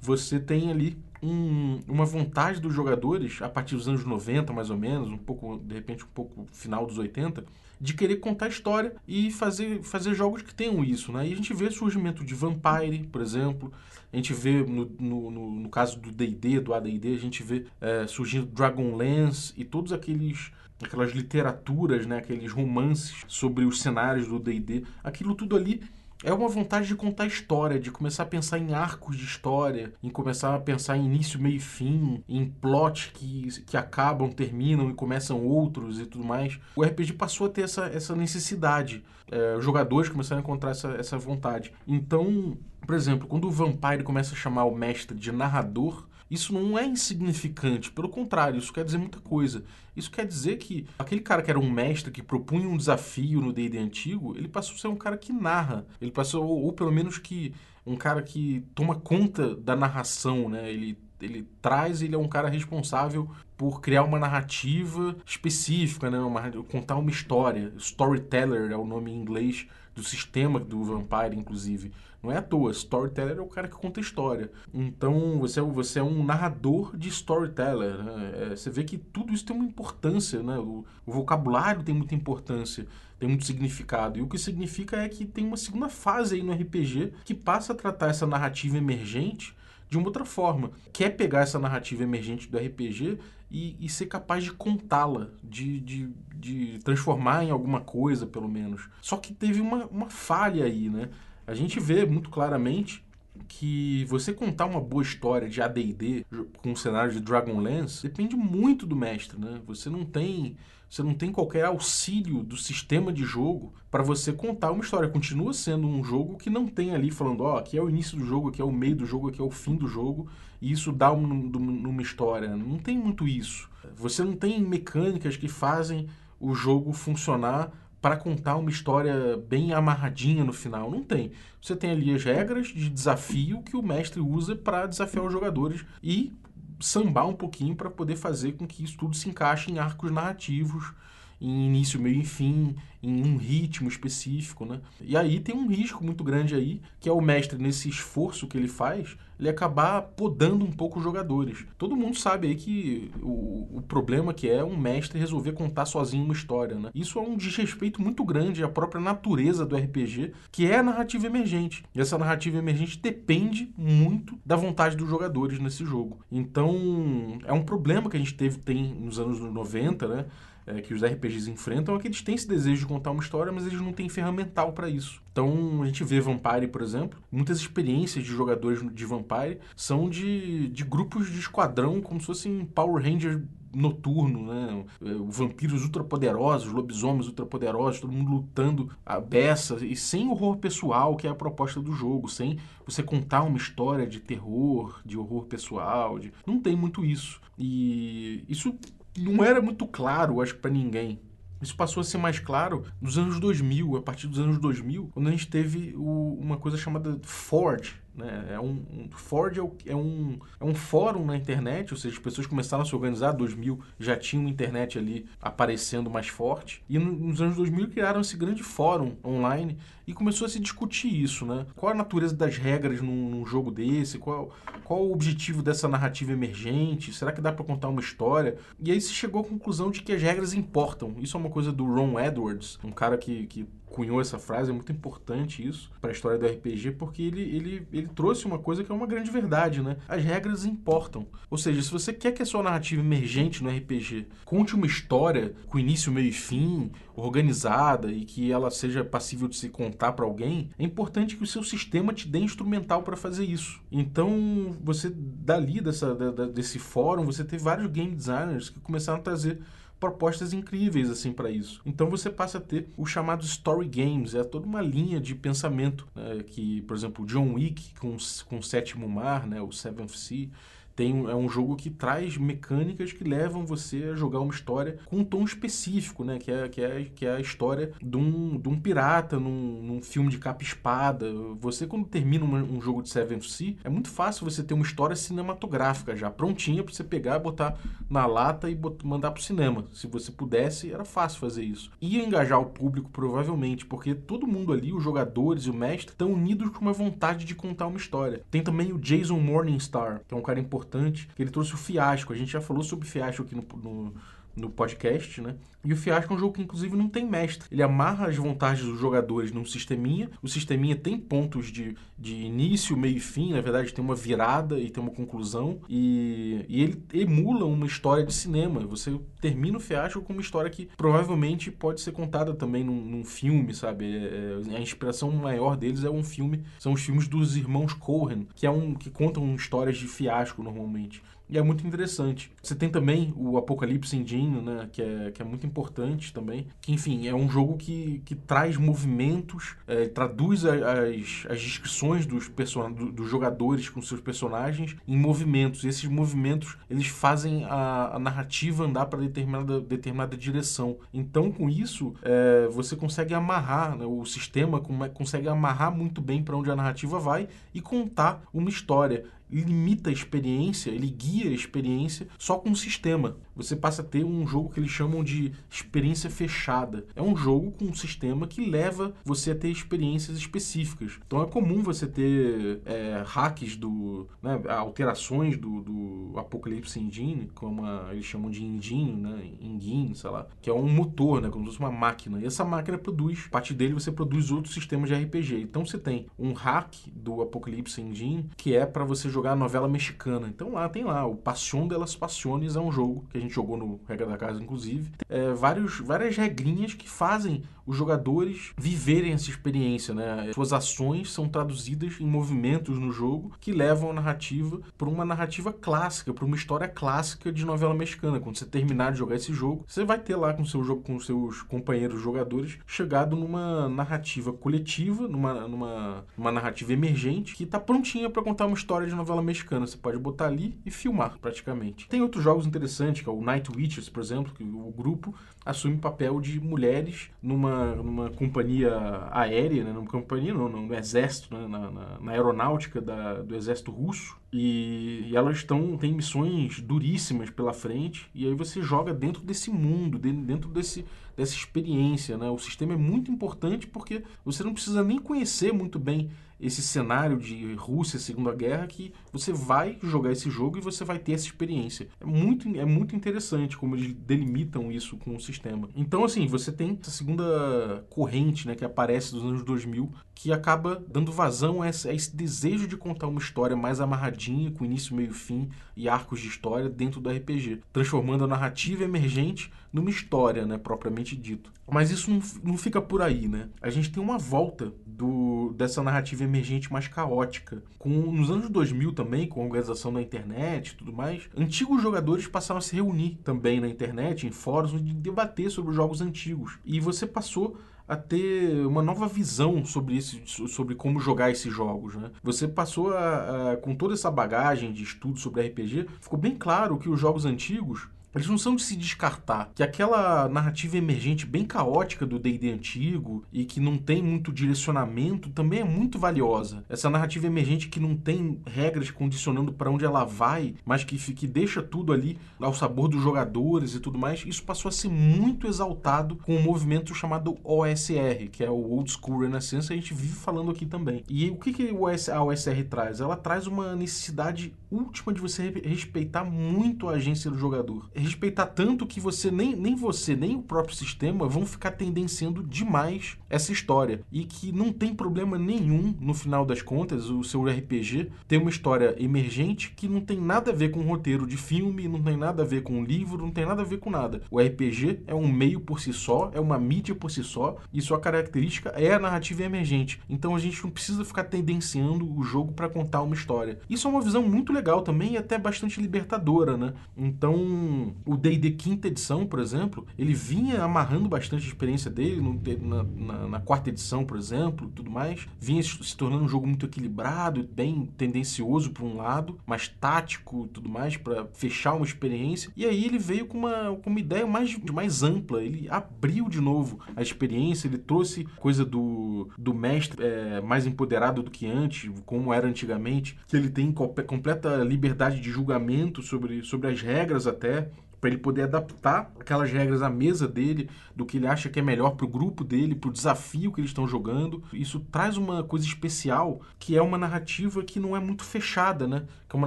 você 0.00 0.38
tem 0.38 0.70
ali 0.70 0.98
um, 1.22 1.80
uma 1.88 2.04
vontade 2.04 2.60
dos 2.60 2.74
jogadores, 2.74 3.40
a 3.42 3.48
partir 3.48 3.74
dos 3.74 3.88
anos 3.88 4.04
90, 4.04 4.52
mais 4.52 4.70
ou 4.70 4.76
menos, 4.76 5.10
um 5.10 5.18
pouco, 5.18 5.58
de 5.58 5.74
repente, 5.74 6.04
um 6.04 6.08
pouco 6.14 6.46
final 6.52 6.86
dos 6.86 6.98
80, 6.98 7.44
de 7.80 7.94
querer 7.94 8.16
contar 8.16 8.48
história 8.48 8.94
e 9.06 9.30
fazer, 9.30 9.82
fazer 9.82 10.14
jogos 10.14 10.42
que 10.42 10.54
tenham 10.54 10.82
isso, 10.82 11.12
né? 11.12 11.28
E 11.28 11.32
a 11.32 11.36
gente 11.36 11.52
vê 11.52 11.66
o 11.66 11.72
surgimento 11.72 12.24
de 12.24 12.34
Vampire, 12.34 13.06
por 13.06 13.20
exemplo, 13.20 13.72
a 14.12 14.16
gente 14.16 14.32
vê, 14.32 14.62
no, 14.62 14.90
no, 14.98 15.30
no, 15.30 15.50
no 15.50 15.68
caso 15.68 15.98
do 15.98 16.10
D&D, 16.10 16.60
do 16.60 16.72
AD&D, 16.72 17.14
a 17.14 17.18
gente 17.18 17.42
vê 17.42 17.66
é, 17.80 18.06
surgindo 18.06 18.46
Dragonlance 18.46 19.52
e 19.56 19.64
todos 19.64 19.92
aqueles 19.92 20.52
aquelas 20.82 21.12
literaturas, 21.12 22.04
né, 22.04 22.18
aqueles 22.18 22.52
romances 22.52 23.24
sobre 23.26 23.64
os 23.64 23.80
cenários 23.80 24.28
do 24.28 24.38
D&D, 24.38 24.84
aquilo 25.02 25.34
tudo 25.34 25.56
ali 25.56 25.82
é 26.24 26.32
uma 26.32 26.48
vontade 26.48 26.86
de 26.86 26.94
contar 26.94 27.26
história, 27.26 27.78
de 27.78 27.90
começar 27.90 28.22
a 28.22 28.26
pensar 28.26 28.58
em 28.58 28.72
arcos 28.72 29.16
de 29.16 29.24
história, 29.24 29.92
em 30.02 30.08
começar 30.08 30.54
a 30.54 30.58
pensar 30.58 30.96
em 30.96 31.04
início, 31.04 31.40
meio 31.40 31.56
e 31.56 31.60
fim, 31.60 32.22
em 32.28 32.46
plot 32.46 33.12
que, 33.12 33.48
que 33.62 33.76
acabam, 33.76 34.30
terminam 34.30 34.90
e 34.90 34.94
começam 34.94 35.44
outros 35.44 36.00
e 36.00 36.06
tudo 36.06 36.24
mais. 36.24 36.58
O 36.74 36.82
RPG 36.82 37.14
passou 37.14 37.46
a 37.46 37.50
ter 37.50 37.62
essa, 37.62 37.86
essa 37.86 38.14
necessidade. 38.16 39.04
É, 39.30 39.56
os 39.56 39.64
jogadores 39.64 40.08
começaram 40.08 40.40
a 40.40 40.42
encontrar 40.42 40.70
essa, 40.70 40.88
essa 40.92 41.18
vontade. 41.18 41.72
Então, 41.86 42.56
por 42.86 42.94
exemplo, 42.94 43.26
quando 43.26 43.48
o 43.48 43.50
Vampire 43.50 44.02
começa 44.02 44.34
a 44.34 44.36
chamar 44.36 44.64
o 44.64 44.74
mestre 44.74 45.16
de 45.16 45.32
narrador, 45.32 46.06
isso 46.30 46.52
não 46.52 46.78
é 46.78 46.84
insignificante, 46.84 47.90
pelo 47.90 48.08
contrário, 48.08 48.58
isso 48.58 48.72
quer 48.72 48.84
dizer 48.84 48.98
muita 48.98 49.20
coisa. 49.20 49.64
Isso 49.96 50.10
quer 50.10 50.26
dizer 50.26 50.56
que 50.56 50.86
aquele 50.98 51.20
cara 51.20 51.42
que 51.42 51.50
era 51.50 51.58
um 51.58 51.70
mestre, 51.70 52.10
que 52.10 52.22
propunha 52.22 52.68
um 52.68 52.76
desafio 52.76 53.40
no 53.40 53.52
D&D 53.52 53.78
antigo, 53.78 54.36
ele 54.36 54.48
passou 54.48 54.74
a 54.74 54.78
ser 54.78 54.88
um 54.88 54.96
cara 54.96 55.16
que 55.16 55.32
narra. 55.32 55.86
Ele 56.00 56.10
passou, 56.10 56.44
ou, 56.44 56.64
ou 56.64 56.72
pelo 56.72 56.92
menos 56.92 57.18
que 57.18 57.54
um 57.86 57.96
cara 57.96 58.22
que 58.22 58.64
toma 58.74 58.96
conta 58.96 59.54
da 59.54 59.76
narração, 59.76 60.48
né? 60.48 60.70
Ele 60.70 60.98
ele 61.20 61.48
traz, 61.62 62.02
ele 62.02 62.14
é 62.14 62.18
um 62.18 62.28
cara 62.28 62.48
responsável 62.48 63.30
por 63.56 63.80
criar 63.80 64.02
uma 64.02 64.18
narrativa 64.18 65.16
específica, 65.24 66.10
né? 66.10 66.18
Uma, 66.18 66.50
contar 66.64 66.96
uma 66.96 67.10
história. 67.10 67.72
Storyteller 67.78 68.70
é 68.70 68.76
o 68.76 68.84
nome 68.84 69.10
em 69.10 69.16
inglês 69.16 69.66
do 69.94 70.02
sistema 70.02 70.60
do 70.60 70.84
Vampire, 70.84 71.34
inclusive. 71.34 71.90
Não 72.26 72.32
é 72.32 72.38
à 72.38 72.42
toa, 72.42 72.72
storyteller 72.72 73.38
é 73.38 73.40
o 73.40 73.46
cara 73.46 73.68
que 73.68 73.76
conta 73.76 74.00
história. 74.00 74.50
Então 74.74 75.38
você 75.38 75.60
é, 75.60 75.62
você 75.62 76.00
é 76.00 76.02
um 76.02 76.24
narrador 76.24 76.96
de 76.96 77.08
storyteller. 77.08 78.02
Né? 78.02 78.32
É, 78.34 78.56
você 78.56 78.68
vê 78.68 78.82
que 78.82 78.98
tudo 78.98 79.32
isso 79.32 79.46
tem 79.46 79.54
uma 79.54 79.64
importância, 79.64 80.42
né? 80.42 80.58
O, 80.58 80.84
o, 81.06 81.12
vocabulário 81.12 81.84
tem 81.84 81.94
muita 81.94 82.16
importância, 82.16 82.84
tem 83.16 83.28
muito 83.28 83.46
significado. 83.46 84.18
E 84.18 84.22
o 84.22 84.26
que 84.26 84.38
significa 84.38 84.96
é 84.96 85.08
que 85.08 85.24
tem 85.24 85.46
uma 85.46 85.56
segunda 85.56 85.88
fase 85.88 86.34
aí 86.34 86.42
no 86.42 86.52
RPG 86.52 87.12
que 87.24 87.32
passa 87.32 87.72
a 87.72 87.76
tratar 87.76 88.08
essa 88.08 88.26
narrativa 88.26 88.76
emergente 88.76 89.54
de 89.88 89.96
uma 89.96 90.08
outra 90.08 90.24
forma. 90.24 90.72
Quer 90.92 91.10
pegar 91.10 91.42
essa 91.42 91.60
narrativa 91.60 92.02
emergente 92.02 92.50
do 92.50 92.58
RPG 92.58 93.20
e, 93.48 93.76
e 93.78 93.88
ser 93.88 94.06
capaz 94.06 94.42
de 94.42 94.50
contá-la, 94.50 95.28
de, 95.44 95.78
de, 95.78 96.10
de, 96.34 96.78
transformar 96.80 97.44
em 97.44 97.52
alguma 97.52 97.80
coisa, 97.80 98.26
pelo 98.26 98.48
menos. 98.48 98.88
Só 99.00 99.16
que 99.16 99.32
teve 99.32 99.60
uma, 99.60 99.86
uma 99.86 100.10
falha 100.10 100.64
aí, 100.64 100.90
né? 100.90 101.08
A 101.46 101.54
gente 101.54 101.78
vê 101.78 102.04
muito 102.04 102.28
claramente 102.28 103.04
que 103.46 104.04
você 104.06 104.32
contar 104.32 104.66
uma 104.66 104.80
boa 104.80 105.02
história 105.02 105.48
de 105.48 105.62
AD&D 105.62 106.24
com 106.56 106.70
um 106.70 106.76
cenário 106.76 107.12
de 107.12 107.20
Dragonlance 107.20 108.02
depende 108.02 108.34
muito 108.34 108.86
do 108.86 108.96
mestre, 108.96 109.38
né? 109.38 109.60
Você 109.66 109.88
não 109.88 110.04
tem 110.04 110.56
você 110.88 111.02
não 111.02 111.14
tem 111.14 111.32
qualquer 111.32 111.64
auxílio 111.64 112.44
do 112.44 112.56
sistema 112.56 113.12
de 113.12 113.24
jogo 113.24 113.74
para 113.90 114.04
você 114.04 114.32
contar 114.32 114.70
uma 114.70 114.84
história. 114.84 115.08
Continua 115.08 115.52
sendo 115.52 115.86
um 115.86 116.02
jogo 116.02 116.36
que 116.36 116.48
não 116.48 116.68
tem 116.68 116.94
ali 116.94 117.10
falando, 117.10 117.42
ó, 117.42 117.54
oh, 117.54 117.58
aqui 117.58 117.76
é 117.76 117.82
o 117.82 117.90
início 117.90 118.16
do 118.16 118.24
jogo, 118.24 118.48
aqui 118.48 118.62
é 118.62 118.64
o 118.64 118.70
meio 118.70 118.94
do 118.94 119.04
jogo, 119.04 119.28
aqui 119.28 119.40
é 119.40 119.44
o 119.44 119.50
fim 119.50 119.74
do 119.74 119.88
jogo, 119.88 120.28
e 120.60 120.70
isso 120.70 120.92
dá 120.92 121.12
um, 121.12 121.26
numa 121.26 122.02
história. 122.02 122.56
Não 122.56 122.78
tem 122.78 122.96
muito 122.96 123.26
isso. 123.26 123.68
Você 123.96 124.22
não 124.22 124.34
tem 124.34 124.62
mecânicas 124.62 125.36
que 125.36 125.48
fazem 125.48 126.08
o 126.38 126.54
jogo 126.54 126.92
funcionar 126.92 127.72
para 128.00 128.16
contar 128.16 128.56
uma 128.56 128.70
história 128.70 129.36
bem 129.48 129.72
amarradinha 129.72 130.44
no 130.44 130.52
final. 130.52 130.90
Não 130.90 131.02
tem. 131.02 131.32
Você 131.60 131.74
tem 131.74 131.90
ali 131.90 132.14
as 132.14 132.24
regras 132.24 132.68
de 132.68 132.88
desafio 132.88 133.62
que 133.62 133.76
o 133.76 133.82
mestre 133.82 134.20
usa 134.20 134.54
para 134.54 134.86
desafiar 134.86 135.24
os 135.24 135.32
jogadores 135.32 135.84
e 136.02 136.32
sambar 136.78 137.26
um 137.26 137.34
pouquinho 137.34 137.74
para 137.74 137.90
poder 137.90 138.16
fazer 138.16 138.52
com 138.52 138.66
que 138.66 138.84
isso 138.84 138.96
tudo 138.96 139.16
se 139.16 139.28
encaixe 139.28 139.72
em 139.72 139.78
arcos 139.78 140.10
narrativos 140.10 140.92
em 141.40 141.66
início, 141.66 142.00
meio 142.00 142.20
e 142.20 142.24
fim, 142.24 142.74
em 143.02 143.22
um 143.24 143.36
ritmo 143.36 143.88
específico, 143.88 144.64
né? 144.64 144.80
E 145.00 145.16
aí 145.16 145.38
tem 145.38 145.54
um 145.54 145.68
risco 145.68 146.02
muito 146.02 146.24
grande 146.24 146.54
aí, 146.54 146.80
que 146.98 147.08
é 147.08 147.12
o 147.12 147.20
mestre, 147.20 147.56
nesse 147.56 147.88
esforço 147.88 148.46
que 148.46 148.56
ele 148.56 148.68
faz, 148.68 149.16
ele 149.38 149.48
acabar 149.48 150.02
podando 150.02 150.64
um 150.64 150.72
pouco 150.72 150.98
os 150.98 151.04
jogadores. 151.04 151.64
Todo 151.76 151.96
mundo 151.96 152.16
sabe 152.16 152.48
aí 152.48 152.54
que 152.54 153.10
o, 153.22 153.78
o 153.78 153.82
problema 153.86 154.32
que 154.32 154.48
é 154.48 154.64
um 154.64 154.76
mestre 154.76 155.18
resolver 155.18 155.52
contar 155.52 155.84
sozinho 155.84 156.24
uma 156.24 156.32
história, 156.32 156.76
né? 156.76 156.90
Isso 156.94 157.18
é 157.18 157.22
um 157.22 157.36
desrespeito 157.36 158.00
muito 158.02 158.24
grande 158.24 158.64
à 158.64 158.68
própria 158.68 159.00
natureza 159.00 159.64
do 159.64 159.76
RPG, 159.76 160.32
que 160.50 160.66
é 160.66 160.78
a 160.78 160.82
narrativa 160.82 161.26
emergente. 161.26 161.84
E 161.94 162.00
essa 162.00 162.18
narrativa 162.18 162.58
emergente 162.58 162.98
depende 162.98 163.72
muito 163.76 164.38
da 164.44 164.56
vontade 164.56 164.96
dos 164.96 165.08
jogadores 165.08 165.58
nesse 165.58 165.84
jogo. 165.84 166.18
Então, 166.32 167.38
é 167.44 167.52
um 167.52 167.62
problema 167.62 168.10
que 168.10 168.16
a 168.16 168.20
gente 168.20 168.34
teve 168.34 168.58
tem 168.58 168.94
nos 168.94 169.18
anos 169.18 169.38
90, 169.38 170.08
né? 170.08 170.26
É, 170.66 170.80
que 170.80 170.92
os 170.92 171.02
RPGs 171.02 171.50
enfrentam 171.50 171.94
é 171.94 171.98
que 171.98 172.08
eles 172.08 172.22
têm 172.22 172.34
esse 172.34 172.48
desejo 172.48 172.80
de 172.80 172.86
contar 172.86 173.10
uma 173.10 173.22
história, 173.22 173.52
mas 173.52 173.66
eles 173.66 173.80
não 173.80 173.92
têm 173.92 174.08
ferramental 174.08 174.72
para 174.72 174.88
isso. 174.88 175.22
Então 175.32 175.82
a 175.82 175.86
gente 175.86 176.02
vê 176.02 176.20
Vampire, 176.20 176.68
por 176.68 176.82
exemplo, 176.82 177.18
muitas 177.30 177.58
experiências 177.58 178.24
de 178.24 178.30
jogadores 178.30 178.82
de 178.92 179.04
Vampire 179.04 179.58
são 179.76 180.08
de, 180.08 180.68
de 180.68 180.84
grupos 180.84 181.30
de 181.30 181.38
esquadrão, 181.38 182.00
como 182.00 182.20
se 182.20 182.26
fossem 182.26 182.64
Power 182.64 183.02
Ranger 183.02 183.42
noturno, 183.76 184.46
né? 184.46 184.84
É, 185.02 185.14
vampiros 185.28 185.84
ultrapoderosos, 185.84 186.72
lobisomens 186.72 187.26
ultrapoderosos, 187.26 188.00
todo 188.00 188.12
mundo 188.12 188.30
lutando 188.30 188.90
a 189.04 189.20
beça 189.20 189.76
e 189.84 189.94
sem 189.94 190.28
horror 190.28 190.56
pessoal, 190.56 191.14
que 191.14 191.26
é 191.26 191.30
a 191.30 191.34
proposta 191.34 191.80
do 191.80 191.92
jogo, 191.92 192.28
sem 192.28 192.58
você 192.86 193.02
contar 193.02 193.42
uma 193.42 193.58
história 193.58 194.06
de 194.06 194.18
terror, 194.20 195.00
de 195.04 195.18
horror 195.18 195.44
pessoal, 195.44 196.18
de... 196.18 196.32
não 196.46 196.58
tem 196.58 196.74
muito 196.74 197.04
isso. 197.04 197.40
E 197.58 198.44
isso 198.48 198.74
não 199.20 199.44
era 199.44 199.60
muito 199.60 199.86
claro, 199.86 200.40
acho, 200.40 200.56
para 200.56 200.70
ninguém. 200.70 201.20
Isso 201.60 201.76
passou 201.76 202.00
a 202.00 202.04
ser 202.04 202.18
mais 202.18 202.38
claro 202.38 202.84
nos 203.00 203.16
anos 203.16 203.40
2000, 203.40 203.96
a 203.96 204.02
partir 204.02 204.26
dos 204.26 204.38
anos 204.38 204.58
2000, 204.58 205.08
quando 205.12 205.28
a 205.28 205.30
gente 205.30 205.48
teve 205.48 205.94
o, 205.96 206.38
uma 206.40 206.58
coisa 206.58 206.76
chamada 206.76 207.18
Forge, 207.22 207.94
né? 208.16 208.46
É 208.50 208.60
um, 208.60 208.84
um 208.90 209.08
Ford 209.10 209.56
é, 209.56 209.90
é, 209.90 209.94
um, 209.94 210.38
é 210.58 210.64
um 210.64 210.74
fórum 210.74 211.24
na 211.24 211.36
internet, 211.36 211.92
ou 211.92 211.98
seja, 211.98 212.14
as 212.14 212.22
pessoas 212.22 212.46
começaram 212.46 212.82
a 212.82 212.86
se 212.86 212.94
organizar, 212.94 213.32
2000 213.32 213.78
já 213.98 214.16
tinha 214.16 214.40
uma 214.40 214.50
internet 214.50 214.98
ali 214.98 215.26
aparecendo 215.40 216.10
mais 216.10 216.28
forte. 216.28 216.82
E 216.88 216.98
no, 216.98 217.12
nos 217.12 217.40
anos 217.40 217.56
2000 217.56 217.88
criaram 217.88 218.20
esse 218.20 218.36
grande 218.36 218.62
fórum 218.62 219.16
online 219.24 219.76
e 220.06 220.12
começou 220.12 220.46
a 220.46 220.48
se 220.48 220.60
discutir 220.60 221.08
isso, 221.08 221.44
né? 221.44 221.66
Qual 221.74 221.92
a 221.92 221.94
natureza 221.94 222.34
das 222.34 222.56
regras 222.56 223.00
num, 223.00 223.28
num 223.28 223.44
jogo 223.44 223.70
desse? 223.70 224.18
Qual, 224.18 224.50
qual 224.84 225.04
o 225.04 225.12
objetivo 225.12 225.62
dessa 225.62 225.88
narrativa 225.88 226.32
emergente? 226.32 227.12
Será 227.12 227.32
que 227.32 227.40
dá 227.40 227.52
para 227.52 227.64
contar 227.64 227.88
uma 227.88 228.00
história? 228.00 228.56
E 228.80 228.92
aí 228.92 229.00
se 229.00 229.12
chegou 229.12 229.40
à 229.40 229.44
conclusão 229.44 229.90
de 229.90 230.02
que 230.02 230.12
as 230.12 230.22
regras 230.22 230.54
importam. 230.54 231.14
Isso 231.18 231.36
é 231.36 231.40
uma 231.40 231.50
coisa 231.50 231.72
do 231.72 231.84
Ron 231.84 232.18
Edwards, 232.20 232.78
um 232.84 232.92
cara 232.92 233.18
que, 233.18 233.46
que 233.46 233.66
cunhou 233.86 234.20
essa 234.20 234.38
frase, 234.38 234.70
é 234.70 234.74
muito 234.74 234.92
importante 234.92 235.66
isso 235.66 235.90
para 236.00 236.10
a 236.10 236.12
história 236.12 236.38
do 236.38 236.46
RPG, 236.46 236.92
porque 236.92 237.22
ele, 237.22 237.40
ele, 237.40 237.86
ele 237.92 238.08
trouxe 238.08 238.44
uma 238.44 238.58
coisa 238.58 238.84
que 238.84 238.90
é 238.90 238.94
uma 238.94 239.06
grande 239.06 239.30
verdade, 239.30 239.80
né? 239.80 239.96
As 240.08 240.22
regras 240.22 240.64
importam. 240.64 241.26
Ou 241.48 241.56
seja, 241.56 241.80
se 241.82 241.90
você 241.90 242.12
quer 242.12 242.32
que 242.32 242.42
a 242.42 242.46
sua 242.46 242.62
narrativa 242.62 243.00
emergente 243.00 243.62
no 243.62 243.70
RPG 243.70 244.26
conte 244.44 244.74
uma 244.74 244.86
história 244.86 245.54
com 245.68 245.78
início, 245.78 246.12
meio 246.12 246.28
e 246.28 246.32
fim, 246.32 246.90
organizada 247.14 248.12
e 248.12 248.24
que 248.24 248.52
ela 248.52 248.70
seja 248.70 249.04
passível 249.04 249.48
de 249.48 249.56
se 249.56 249.68
contar 249.68 250.12
para 250.12 250.24
alguém, 250.24 250.70
é 250.78 250.84
importante 250.84 251.36
que 251.36 251.44
o 251.44 251.46
seu 251.46 251.62
sistema 251.62 252.12
te 252.12 252.28
dê 252.28 252.38
instrumental 252.38 253.02
para 253.02 253.16
fazer 253.16 253.44
isso. 253.44 253.80
Então, 253.90 254.76
você 254.82 255.10
dali 255.10 255.80
dessa, 255.80 256.14
da, 256.14 256.46
desse 256.46 256.78
fórum, 256.78 257.24
você 257.24 257.44
teve 257.44 257.62
vários 257.62 257.90
game 257.90 258.14
designers 258.14 258.68
que 258.68 258.80
começaram 258.80 259.18
a 259.18 259.22
trazer 259.22 259.60
propostas 259.98 260.52
incríveis 260.52 261.10
assim 261.10 261.32
para 261.32 261.50
isso. 261.50 261.80
Então 261.84 262.08
você 262.08 262.30
passa 262.30 262.58
a 262.58 262.60
ter 262.60 262.88
os 262.96 263.10
chamados 263.10 263.46
story 263.46 263.88
games, 263.88 264.34
é 264.34 264.44
toda 264.44 264.66
uma 264.66 264.82
linha 264.82 265.20
de 265.20 265.34
pensamento 265.34 266.06
né, 266.14 266.42
que, 266.46 266.82
por 266.82 266.96
exemplo, 266.96 267.26
John 267.26 267.54
Wick 267.54 267.94
com, 267.98 268.16
com 268.46 268.58
o 268.58 268.62
Sétimo 268.62 269.08
Mar, 269.08 269.46
né, 269.46 269.60
o 269.60 269.72
Seventh 269.72 270.10
Sea, 270.10 270.48
Tem, 270.96 271.26
é 271.28 271.34
um 271.34 271.48
jogo 271.48 271.76
que 271.76 271.90
traz 271.90 272.38
mecânicas 272.38 273.12
que 273.12 273.22
levam 273.22 273.66
você 273.66 274.10
a 274.12 274.16
jogar 274.16 274.40
uma 274.40 274.52
história 274.52 274.98
com 275.04 275.18
um 275.18 275.24
tom 275.24 275.44
específico, 275.44 276.24
né? 276.24 276.38
Que 276.38 276.50
é, 276.50 276.68
que 276.68 276.80
é, 276.80 277.04
que 277.14 277.26
é 277.26 277.36
a 277.36 277.40
história 277.40 277.92
de 278.02 278.16
um, 278.16 278.58
de 278.58 278.68
um 278.68 278.80
pirata 278.80 279.38
num, 279.38 279.82
num 279.82 280.02
filme 280.02 280.30
de 280.30 280.38
capa 280.38 280.62
espada. 280.62 281.30
Você, 281.60 281.86
quando 281.86 282.06
termina 282.06 282.44
um, 282.44 282.76
um 282.76 282.80
jogo 282.80 283.02
de 283.02 283.10
Seven 283.10 283.40
Sea, 283.42 283.76
é 283.84 283.90
muito 283.90 284.08
fácil 284.08 284.48
você 284.48 284.62
ter 284.62 284.72
uma 284.72 284.84
história 284.84 285.14
cinematográfica 285.14 286.16
já 286.16 286.30
prontinha 286.30 286.82
para 286.82 286.94
você 286.94 287.04
pegar, 287.04 287.38
botar 287.38 287.78
na 288.08 288.24
lata 288.26 288.70
e 288.70 288.74
botar, 288.74 289.06
mandar 289.06 289.30
pro 289.32 289.42
cinema. 289.42 289.84
Se 289.92 290.06
você 290.06 290.32
pudesse, 290.32 290.90
era 290.90 291.04
fácil 291.04 291.40
fazer 291.40 291.62
isso. 291.62 291.90
Ia 292.00 292.24
engajar 292.24 292.60
o 292.60 292.66
público, 292.66 293.10
provavelmente, 293.10 293.84
porque 293.84 294.14
todo 294.14 294.46
mundo 294.46 294.72
ali, 294.72 294.92
os 294.92 295.04
jogadores 295.04 295.64
e 295.64 295.70
o 295.70 295.74
mestre, 295.74 296.12
estão 296.12 296.32
unidos 296.32 296.70
com 296.70 296.80
uma 296.80 296.92
vontade 296.92 297.44
de 297.44 297.54
contar 297.54 297.86
uma 297.86 297.98
história. 297.98 298.42
Tem 298.50 298.62
também 298.62 298.92
o 298.92 298.98
Jason 298.98 299.38
Morningstar, 299.38 300.22
que 300.26 300.34
é 300.34 300.36
um 300.36 300.42
cara 300.42 300.58
importante, 300.58 300.85
que 301.34 301.42
ele 301.42 301.50
trouxe 301.50 301.74
o 301.74 301.76
fiasco. 301.76 302.32
A 302.32 302.36
gente 302.36 302.52
já 302.52 302.60
falou 302.60 302.82
sobre 302.82 303.06
fiasco 303.06 303.42
aqui 303.42 303.54
no, 303.54 303.62
no 303.82 304.14
no 304.56 304.70
podcast, 304.70 305.40
né? 305.40 305.56
E 305.84 305.92
o 305.92 305.96
Fiasco 305.96 306.32
é 306.32 306.36
um 306.36 306.38
jogo 306.38 306.54
que, 306.54 306.62
inclusive, 306.62 306.96
não 306.96 307.08
tem 307.08 307.24
mestre. 307.24 307.68
Ele 307.70 307.82
amarra 307.82 308.26
as 308.26 308.36
vontades 308.36 308.84
dos 308.84 308.98
jogadores 308.98 309.52
num 309.52 309.64
sisteminha. 309.64 310.28
O 310.42 310.48
sisteminha 310.48 310.96
tem 310.96 311.16
pontos 311.16 311.70
de, 311.70 311.96
de 312.18 312.34
início, 312.34 312.96
meio 312.96 313.18
e 313.18 313.20
fim. 313.20 313.52
Na 313.52 313.60
verdade, 313.60 313.94
tem 313.94 314.04
uma 314.04 314.16
virada 314.16 314.80
e 314.80 314.90
tem 314.90 315.00
uma 315.00 315.12
conclusão. 315.12 315.78
E, 315.88 316.64
e 316.68 316.82
ele 316.82 317.00
emula 317.12 317.64
uma 317.66 317.86
história 317.86 318.24
de 318.24 318.34
cinema. 318.34 318.80
Você 318.80 319.16
termina 319.40 319.76
o 319.76 319.80
Fiasco 319.80 320.20
com 320.22 320.32
uma 320.32 320.42
história 320.42 320.68
que 320.68 320.88
provavelmente 320.96 321.70
pode 321.70 322.00
ser 322.00 322.10
contada 322.10 322.52
também 322.52 322.82
num, 322.82 323.00
num 323.04 323.24
filme, 323.24 323.72
sabe? 323.72 324.06
É, 324.06 324.60
é, 324.72 324.76
a 324.76 324.80
inspiração 324.80 325.30
maior 325.30 325.76
deles 325.76 326.02
é 326.02 326.10
um 326.10 326.24
filme. 326.24 326.64
São 326.80 326.94
os 326.94 327.02
filmes 327.02 327.28
dos 327.28 327.56
irmãos 327.56 327.92
Cohen, 327.92 328.48
que, 328.56 328.66
é 328.66 328.70
um, 328.70 328.92
que 328.92 329.08
contam 329.08 329.54
histórias 329.54 329.96
de 329.98 330.08
fiasco 330.08 330.64
normalmente. 330.64 331.22
E 331.48 331.56
é 331.56 331.62
muito 331.62 331.86
interessante. 331.86 332.50
Você 332.62 332.74
tem 332.74 332.88
também 332.88 333.32
o 333.36 333.56
Apocalipse 333.56 334.16
Engine, 334.16 334.60
né, 334.60 334.88
que 334.90 335.00
é, 335.00 335.30
que 335.30 335.40
é 335.40 335.44
muito 335.44 335.66
importante 335.66 336.32
também. 336.32 336.66
Que, 336.80 336.92
enfim, 336.92 337.28
é 337.28 337.34
um 337.34 337.48
jogo 337.48 337.76
que, 337.76 338.20
que 338.24 338.34
traz 338.34 338.76
movimentos, 338.76 339.76
é, 339.86 340.06
traduz 340.06 340.64
as, 340.64 341.46
as 341.48 341.60
descrições 341.60 342.26
dos, 342.26 342.48
person 342.48 342.90
do, 342.90 343.12
dos 343.12 343.30
jogadores 343.30 343.88
com 343.88 344.02
seus 344.02 344.20
personagens 344.20 344.96
em 345.06 345.16
movimentos. 345.16 345.84
E 345.84 345.88
esses 345.88 346.04
movimentos, 346.04 346.76
eles 346.90 347.06
fazem 347.06 347.64
a, 347.64 348.16
a 348.16 348.18
narrativa 348.18 348.84
andar 348.84 349.06
para 349.06 349.20
determinada, 349.20 349.80
determinada 349.80 350.36
direção. 350.36 350.98
Então, 351.14 351.52
com 351.52 351.70
isso, 351.70 352.14
é, 352.22 352.66
você 352.68 352.96
consegue 352.96 353.34
amarrar, 353.34 353.96
né, 353.96 354.04
o 354.04 354.24
sistema 354.24 354.80
consegue 355.14 355.48
amarrar 355.48 355.94
muito 355.94 356.20
bem 356.20 356.42
para 356.42 356.56
onde 356.56 356.70
a 356.70 356.76
narrativa 356.76 357.18
vai 357.18 357.48
e 357.72 357.80
contar 357.80 358.42
uma 358.52 358.68
história 358.68 359.24
limita 359.50 360.10
a 360.10 360.12
experiência, 360.12 360.90
ele 360.90 361.08
guia 361.08 361.50
a 361.50 361.54
experiência 361.54 362.26
só 362.38 362.58
com 362.58 362.70
um 362.70 362.74
sistema. 362.74 363.38
Você 363.56 363.74
passa 363.74 364.02
a 364.02 364.04
ter 364.04 364.24
um 364.24 364.46
jogo 364.46 364.70
que 364.70 364.78
eles 364.78 364.90
chamam 364.90 365.24
de 365.24 365.52
experiência 365.70 366.30
fechada. 366.30 367.06
É 367.16 367.22
um 367.22 367.36
jogo 367.36 367.72
com 367.72 367.86
um 367.86 367.94
sistema 367.94 368.46
que 368.46 368.68
leva 368.68 369.14
você 369.24 369.52
a 369.52 369.54
ter 369.54 369.70
experiências 369.70 370.36
específicas. 370.36 371.18
Então 371.26 371.42
é 371.42 371.46
comum 371.46 371.82
você 371.82 372.06
ter 372.06 372.80
é, 372.84 373.22
hacks 373.26 373.76
do. 373.76 374.28
Né, 374.42 374.60
alterações 374.68 375.56
do, 375.56 375.80
do 375.80 376.38
Apocalypse 376.38 376.98
Engine, 376.98 377.50
como 377.54 377.84
a, 377.84 378.08
eles 378.12 378.24
chamam 378.24 378.50
de 378.50 378.64
engine, 378.64 379.12
né? 379.12 379.50
Engine, 379.60 380.14
sei 380.14 380.30
lá, 380.30 380.46
que 380.60 380.68
é 380.68 380.72
um 380.72 380.88
motor, 380.88 381.40
né? 381.40 381.48
Como 381.48 381.64
se 381.64 381.72
fosse 381.72 381.80
uma 381.80 381.90
máquina. 381.90 382.40
E 382.40 382.46
essa 382.46 382.64
máquina 382.64 382.98
produz, 382.98 383.44
a 383.46 383.50
partir 383.50 383.74
dele 383.74 383.94
você 383.94 384.12
produz 384.12 384.50
outros 384.50 384.74
sistemas 384.74 385.08
de 385.08 385.14
RPG. 385.14 385.62
Então 385.62 385.84
você 385.84 385.98
tem 385.98 386.26
um 386.38 386.52
hack 386.52 386.94
do 387.12 387.42
Apocalypse 387.42 388.00
Engine 388.00 388.50
que 388.56 388.74
é 388.74 388.84
para 388.84 389.04
você 389.04 389.28
jogar 389.30 389.56
novela 389.56 389.88
mexicana. 389.88 390.48
Então 390.48 390.72
lá 390.72 390.88
tem 390.88 391.04
lá, 391.04 391.26
o 391.26 391.36
Passion 391.36 391.86
de 391.88 391.96
las 391.96 392.14
Passiones 392.14 392.76
é 392.76 392.80
um 392.80 392.92
jogo 392.92 393.24
que 393.30 393.38
a 393.38 393.40
gente 393.40 393.45
jogou 393.54 393.76
no 393.76 394.00
Regra 394.06 394.26
da 394.26 394.36
Casa, 394.36 394.62
inclusive. 394.62 395.10
É, 395.28 395.52
vários, 395.52 396.00
várias 396.00 396.36
regrinhas 396.36 396.94
que 396.94 397.08
fazem 397.08 397.62
os 397.86 397.96
jogadores 397.96 398.72
viverem 398.76 399.32
essa 399.32 399.50
experiência, 399.50 400.14
né? 400.14 400.50
Suas 400.52 400.72
ações 400.72 401.32
são 401.32 401.48
traduzidas 401.48 402.20
em 402.20 402.26
movimentos 402.26 402.98
no 402.98 403.12
jogo 403.12 403.52
que 403.60 403.72
levam 403.72 404.10
a 404.10 404.14
narrativa 404.14 404.80
para 404.98 405.08
uma 405.08 405.24
narrativa 405.24 405.72
clássica, 405.72 406.34
para 406.34 406.44
uma 406.44 406.56
história 406.56 406.88
clássica 406.88 407.52
de 407.52 407.64
novela 407.64 407.94
mexicana. 407.94 408.40
Quando 408.40 408.58
você 408.58 408.66
terminar 408.66 409.12
de 409.12 409.18
jogar 409.18 409.36
esse 409.36 409.52
jogo, 409.52 409.84
você 409.86 410.04
vai 410.04 410.18
ter 410.18 410.36
lá 410.36 410.52
com 410.52 410.64
seu 410.64 410.82
jogo 410.82 411.02
com 411.02 411.18
seus 411.20 411.62
companheiros 411.62 412.20
jogadores 412.20 412.78
chegado 412.86 413.36
numa 413.36 413.88
narrativa 413.88 414.52
coletiva, 414.52 415.28
numa, 415.28 415.68
numa, 415.68 416.24
numa 416.36 416.52
narrativa 416.52 416.92
emergente 416.92 417.54
que 417.54 417.64
está 417.64 417.78
prontinha 417.78 418.28
para 418.28 418.42
contar 418.42 418.66
uma 418.66 418.76
história 418.76 419.06
de 419.06 419.14
novela 419.14 419.42
mexicana. 419.42 419.86
Você 419.86 419.96
pode 419.96 420.18
botar 420.18 420.46
ali 420.46 420.78
e 420.84 420.90
filmar 420.90 421.38
praticamente. 421.40 422.08
Tem 422.08 422.20
outros 422.20 422.42
jogos 422.42 422.66
interessantes, 422.66 423.22
que 423.22 423.28
é 423.28 423.32
o 423.32 423.40
Night 423.40 423.70
Witches, 423.70 424.08
por 424.08 424.22
exemplo, 424.22 424.52
que 424.54 424.64
o 424.64 424.92
grupo 424.96 425.34
assume 425.64 425.98
papel 425.98 426.40
de 426.40 426.60
mulheres 426.60 427.28
numa, 427.42 427.75
numa 427.96 428.30
companhia 428.30 428.92
aérea, 429.30 429.84
né? 429.84 429.92
numa 429.92 430.06
companhia 430.06 430.54
não, 430.54 430.68
no, 430.68 430.94
exército, 430.94 431.54
né? 431.54 431.66
na, 431.66 431.90
na, 431.90 432.18
na, 432.20 432.32
aeronáutica 432.32 433.00
da, 433.00 433.42
do 433.42 433.54
exército 433.54 433.90
russo. 433.90 434.36
E, 434.52 435.26
e, 435.28 435.36
elas 435.36 435.56
estão 435.56 435.96
têm 435.96 436.12
missões 436.12 436.80
duríssimas 436.80 437.50
pela 437.50 437.72
frente 437.72 438.30
e 438.34 438.46
aí 438.46 438.54
você 438.54 438.80
joga 438.80 439.12
dentro 439.12 439.42
desse 439.42 439.70
mundo, 439.70 440.18
dentro 440.18 440.70
desse, 440.70 441.04
dessa 441.36 441.54
experiência, 441.54 442.38
né? 442.38 442.48
O 442.48 442.58
sistema 442.58 442.94
é 442.94 442.96
muito 442.96 443.30
importante 443.30 443.86
porque 443.86 444.22
você 444.44 444.64
não 444.64 444.72
precisa 444.72 445.02
nem 445.04 445.18
conhecer 445.18 445.72
muito 445.72 445.98
bem 445.98 446.30
esse 446.60 446.82
cenário 446.82 447.38
de 447.38 447.74
Rússia, 447.74 448.18
Segunda 448.18 448.54
Guerra, 448.54 448.86
que 448.86 449.12
você 449.32 449.52
vai 449.52 449.98
jogar 450.02 450.32
esse 450.32 450.50
jogo 450.50 450.78
e 450.78 450.80
você 450.80 451.04
vai 451.04 451.18
ter 451.18 451.32
essa 451.32 451.46
experiência. 451.46 452.08
É 452.20 452.24
muito, 452.24 452.68
é 452.76 452.84
muito 452.84 453.14
interessante 453.14 453.76
como 453.76 453.96
eles 453.96 454.14
delimitam 454.14 454.90
isso 454.90 455.16
com 455.16 455.34
o 455.36 455.40
sistema. 455.40 455.88
Então, 455.94 456.24
assim, 456.24 456.46
você 456.46 456.72
tem 456.72 456.98
essa 457.00 457.10
segunda 457.10 458.04
corrente 458.08 458.66
né, 458.66 458.74
que 458.74 458.84
aparece 458.84 459.32
dos 459.32 459.44
anos 459.44 459.62
2000, 459.62 460.10
que 460.34 460.52
acaba 460.52 461.02
dando 461.08 461.32
vazão 461.32 461.82
a 461.82 461.88
esse, 461.88 462.08
a 462.08 462.14
esse 462.14 462.34
desejo 462.34 462.86
de 462.86 462.96
contar 462.96 463.26
uma 463.26 463.40
história 463.40 463.76
mais 463.76 464.00
amarradinha, 464.00 464.70
com 464.70 464.84
início, 464.84 465.14
meio 465.14 465.32
fim 465.32 465.68
e 465.96 466.08
arcos 466.08 466.40
de 466.40 466.48
história 466.48 466.88
dentro 466.88 467.20
do 467.20 467.30
RPG, 467.30 467.80
transformando 467.92 468.44
a 468.44 468.48
narrativa 468.48 469.04
emergente 469.04 469.70
numa 469.96 470.10
história, 470.10 470.66
né, 470.66 470.76
propriamente 470.76 471.34
dito. 471.34 471.72
Mas 471.90 472.10
isso 472.10 472.30
não, 472.30 472.40
não 472.62 472.76
fica 472.76 473.00
por 473.00 473.22
aí, 473.22 473.48
né? 473.48 473.68
A 473.80 473.88
gente 473.88 474.10
tem 474.10 474.22
uma 474.22 474.36
volta 474.36 474.92
do, 475.06 475.72
dessa 475.74 476.02
narrativa 476.02 476.44
emergente 476.44 476.92
mais 476.92 477.08
caótica. 477.08 477.82
Com, 477.98 478.10
nos 478.10 478.50
anos 478.50 478.68
2000 478.68 479.12
também, 479.12 479.48
com 479.48 479.62
a 479.62 479.64
organização 479.64 480.12
da 480.12 480.20
internet 480.20 480.88
e 480.88 480.96
tudo 480.96 481.12
mais, 481.12 481.48
antigos 481.56 482.02
jogadores 482.02 482.46
passaram 482.46 482.78
a 482.78 482.82
se 482.82 482.94
reunir 482.96 483.38
também 483.42 483.80
na 483.80 483.88
internet, 483.88 484.46
em 484.46 484.50
fóruns, 484.50 484.92
de 484.92 485.14
debater 485.14 485.70
sobre 485.70 485.90
os 485.90 485.96
jogos 485.96 486.20
antigos. 486.20 486.78
E 486.84 487.00
você 487.00 487.26
passou 487.26 487.78
a 488.08 488.16
ter 488.16 488.86
uma 488.86 489.02
nova 489.02 489.26
visão 489.26 489.84
sobre, 489.84 490.16
esse, 490.16 490.42
sobre 490.46 490.94
como 490.94 491.18
jogar 491.18 491.50
esses 491.50 491.72
jogos. 491.72 492.14
Né? 492.14 492.30
Você 492.42 492.68
passou 492.68 493.12
a, 493.12 493.72
a, 493.72 493.76
com 493.78 493.94
toda 493.94 494.14
essa 494.14 494.30
bagagem 494.30 494.92
de 494.92 495.02
estudo 495.02 495.38
sobre 495.38 495.66
RPG, 495.66 496.06
ficou 496.20 496.38
bem 496.38 496.54
claro 496.54 496.98
que 496.98 497.08
os 497.08 497.18
jogos 497.18 497.44
antigos 497.44 498.08
eles 498.36 498.48
não 498.48 498.58
são 498.58 498.76
de 498.76 498.82
se 498.82 498.94
descartar. 498.94 499.70
Que 499.74 499.82
aquela 499.82 500.46
narrativa 500.48 500.98
emergente 500.98 501.46
bem 501.46 501.64
caótica 501.64 502.26
do 502.26 502.38
D&D 502.38 502.70
antigo 502.70 503.42
e 503.50 503.64
que 503.64 503.80
não 503.80 503.96
tem 503.96 504.22
muito 504.22 504.52
direcionamento 504.52 505.48
também 505.50 505.80
é 505.80 505.84
muito 505.84 506.18
valiosa. 506.18 506.84
Essa 506.88 507.08
narrativa 507.08 507.46
emergente 507.46 507.88
que 507.88 507.98
não 507.98 508.14
tem 508.14 508.60
regras 508.66 509.10
condicionando 509.10 509.72
para 509.72 509.90
onde 509.90 510.04
ela 510.04 510.24
vai, 510.24 510.74
mas 510.84 511.02
que, 511.02 511.16
que 511.16 511.46
deixa 511.46 511.82
tudo 511.82 512.12
ali 512.12 512.38
ao 512.60 512.74
sabor 512.74 513.08
dos 513.08 513.22
jogadores 513.22 513.94
e 513.94 514.00
tudo 514.00 514.18
mais, 514.18 514.44
isso 514.46 514.62
passou 514.62 514.90
a 514.90 514.92
ser 514.92 515.08
muito 515.08 515.66
exaltado 515.66 516.36
com 516.36 516.56
o 516.56 516.58
um 516.58 516.62
movimento 516.62 517.14
chamado 517.14 517.56
OSR, 517.64 518.50
que 518.52 518.62
é 518.62 518.70
o 518.70 518.90
Old 518.90 519.10
School 519.10 519.40
Renaissance, 519.40 519.90
a 519.90 519.96
gente 519.96 520.12
vive 520.12 520.34
falando 520.34 520.70
aqui 520.70 520.84
também. 520.84 521.24
E 521.26 521.48
o 521.48 521.56
que, 521.56 521.72
que 521.72 521.90
a 522.30 522.42
OSR 522.42 522.84
traz? 522.90 523.20
Ela 523.20 523.36
traz 523.36 523.66
uma 523.66 523.96
necessidade 523.96 524.74
última 524.90 525.32
de 525.32 525.40
você 525.40 525.70
respeitar 525.84 526.44
muito 526.44 527.08
a 527.08 527.12
agência 527.12 527.50
do 527.50 527.58
jogador 527.58 528.10
respeitar 528.26 528.66
tanto 528.66 529.06
que 529.06 529.20
você 529.20 529.50
nem, 529.50 529.74
nem 529.74 529.94
você, 529.94 530.36
nem 530.36 530.56
o 530.56 530.62
próprio 530.62 530.94
sistema 530.94 531.48
vão 531.48 531.64
ficar 531.64 531.92
tendenciando 531.92 532.62
demais 532.62 533.36
essa 533.48 533.72
história. 533.72 534.20
E 534.30 534.44
que 534.44 534.72
não 534.72 534.92
tem 534.92 535.14
problema 535.14 535.58
nenhum, 535.58 536.14
no 536.20 536.34
final 536.34 536.64
das 536.66 536.82
contas, 536.82 537.30
o 537.30 537.42
seu 537.42 537.64
RPG 537.64 538.30
ter 538.46 538.58
uma 538.58 538.70
história 538.70 539.14
emergente 539.18 539.92
que 539.96 540.08
não 540.08 540.20
tem 540.20 540.40
nada 540.40 540.70
a 540.70 540.74
ver 540.74 540.90
com 540.90 541.00
roteiro 541.02 541.46
de 541.46 541.56
filme, 541.56 542.08
não 542.08 542.22
tem 542.22 542.36
nada 542.36 542.62
a 542.62 542.66
ver 542.66 542.82
com 542.82 543.04
livro, 543.04 543.38
não 543.38 543.50
tem 543.50 543.64
nada 543.64 543.82
a 543.82 543.84
ver 543.84 543.98
com 543.98 544.10
nada. 544.10 544.42
O 544.50 544.60
RPG 544.60 545.20
é 545.26 545.34
um 545.34 545.48
meio 545.48 545.80
por 545.80 546.00
si 546.00 546.12
só, 546.12 546.50
é 546.52 546.60
uma 546.60 546.78
mídia 546.78 547.14
por 547.14 547.30
si 547.30 547.42
só, 547.42 547.76
e 547.92 548.02
sua 548.02 548.20
característica 548.20 548.90
é 548.90 549.14
a 549.14 549.18
narrativa 549.18 549.62
emergente. 549.62 550.20
Então 550.28 550.54
a 550.54 550.58
gente 550.58 550.82
não 550.82 550.90
precisa 550.90 551.24
ficar 551.24 551.44
tendenciando 551.44 552.30
o 552.36 552.42
jogo 552.42 552.72
para 552.72 552.88
contar 552.88 553.22
uma 553.22 553.34
história. 553.34 553.78
Isso 553.88 554.06
é 554.06 554.10
uma 554.10 554.20
visão 554.20 554.42
muito 554.42 554.72
legal 554.72 555.02
também 555.02 555.32
e 555.32 555.36
até 555.36 555.58
bastante 555.58 556.00
libertadora, 556.00 556.76
né? 556.76 556.94
Então, 557.16 558.14
o 558.24 558.36
D&D 558.36 558.72
quinta 558.72 559.08
edição, 559.08 559.46
por 559.46 559.58
exemplo, 559.58 560.06
ele 560.18 560.34
vinha 560.34 560.82
amarrando 560.82 561.28
bastante 561.28 561.64
a 561.64 561.68
experiência 561.68 562.10
dele 562.10 562.40
no, 562.40 562.60
na, 562.82 563.02
na, 563.02 563.48
na, 563.48 563.60
quarta 563.60 563.90
edição, 563.90 564.24
por 564.24 564.36
exemplo, 564.36 564.90
tudo 564.94 565.10
mais. 565.10 565.46
Vinha 565.60 565.82
se 565.82 566.16
tornando 566.16 566.44
um 566.44 566.48
jogo 566.48 566.66
muito 566.66 566.86
equilibrado, 566.86 567.68
bem 567.72 568.08
tendencioso 568.16 568.90
para 568.90 569.04
um 569.04 569.16
lado, 569.16 569.58
mais 569.66 569.88
tático 569.88 570.66
tudo 570.68 570.88
mais, 570.88 571.16
para 571.16 571.46
fechar 571.52 571.94
uma 571.94 572.04
experiência. 572.04 572.70
E 572.76 572.84
aí 572.84 573.04
ele 573.04 573.18
veio 573.18 573.46
com 573.46 573.58
uma, 573.58 573.96
com 573.96 574.10
uma 574.10 574.20
ideia 574.20 574.46
mais, 574.46 574.76
mais 574.92 575.22
ampla. 575.22 575.62
Ele 575.62 575.88
abriu 575.90 576.48
de 576.48 576.60
novo 576.60 577.00
a 577.14 577.22
experiência, 577.22 577.88
ele 577.88 577.98
trouxe 577.98 578.44
coisa 578.56 578.84
do, 578.84 579.48
do 579.58 579.74
mestre 579.74 580.24
é, 580.24 580.60
mais 580.60 580.86
empoderado 580.86 581.42
do 581.42 581.50
que 581.50 581.66
antes, 581.66 582.10
como 582.24 582.52
era 582.52 582.66
antigamente, 582.66 583.38
que 583.46 583.56
ele 583.56 583.70
tem 583.70 583.92
completa 583.92 584.76
liberdade 584.84 585.40
de 585.40 585.50
julgamento 585.50 586.22
sobre, 586.22 586.62
sobre 586.62 586.88
as 586.88 587.00
regras 587.00 587.46
até 587.46 587.90
para 588.20 588.30
ele 588.30 588.38
poder 588.38 588.62
adaptar 588.62 589.32
aquelas 589.38 589.70
regras 589.70 590.02
à 590.02 590.10
mesa 590.10 590.48
dele, 590.48 590.88
do 591.14 591.24
que 591.24 591.36
ele 591.36 591.46
acha 591.46 591.68
que 591.68 591.78
é 591.78 591.82
melhor 591.82 592.10
para 592.10 592.26
o 592.26 592.28
grupo 592.28 592.64
dele, 592.64 592.94
para 592.94 593.10
o 593.10 593.12
desafio 593.12 593.72
que 593.72 593.80
eles 593.80 593.90
estão 593.90 594.06
jogando. 594.06 594.62
Isso 594.72 595.00
traz 595.00 595.36
uma 595.36 595.62
coisa 595.62 595.86
especial, 595.86 596.60
que 596.78 596.96
é 596.96 597.02
uma 597.02 597.18
narrativa 597.18 597.82
que 597.82 598.00
não 598.00 598.16
é 598.16 598.20
muito 598.20 598.44
fechada, 598.44 599.06
né? 599.06 599.24
Que 599.48 599.56
é 599.56 599.58
uma 599.58 599.66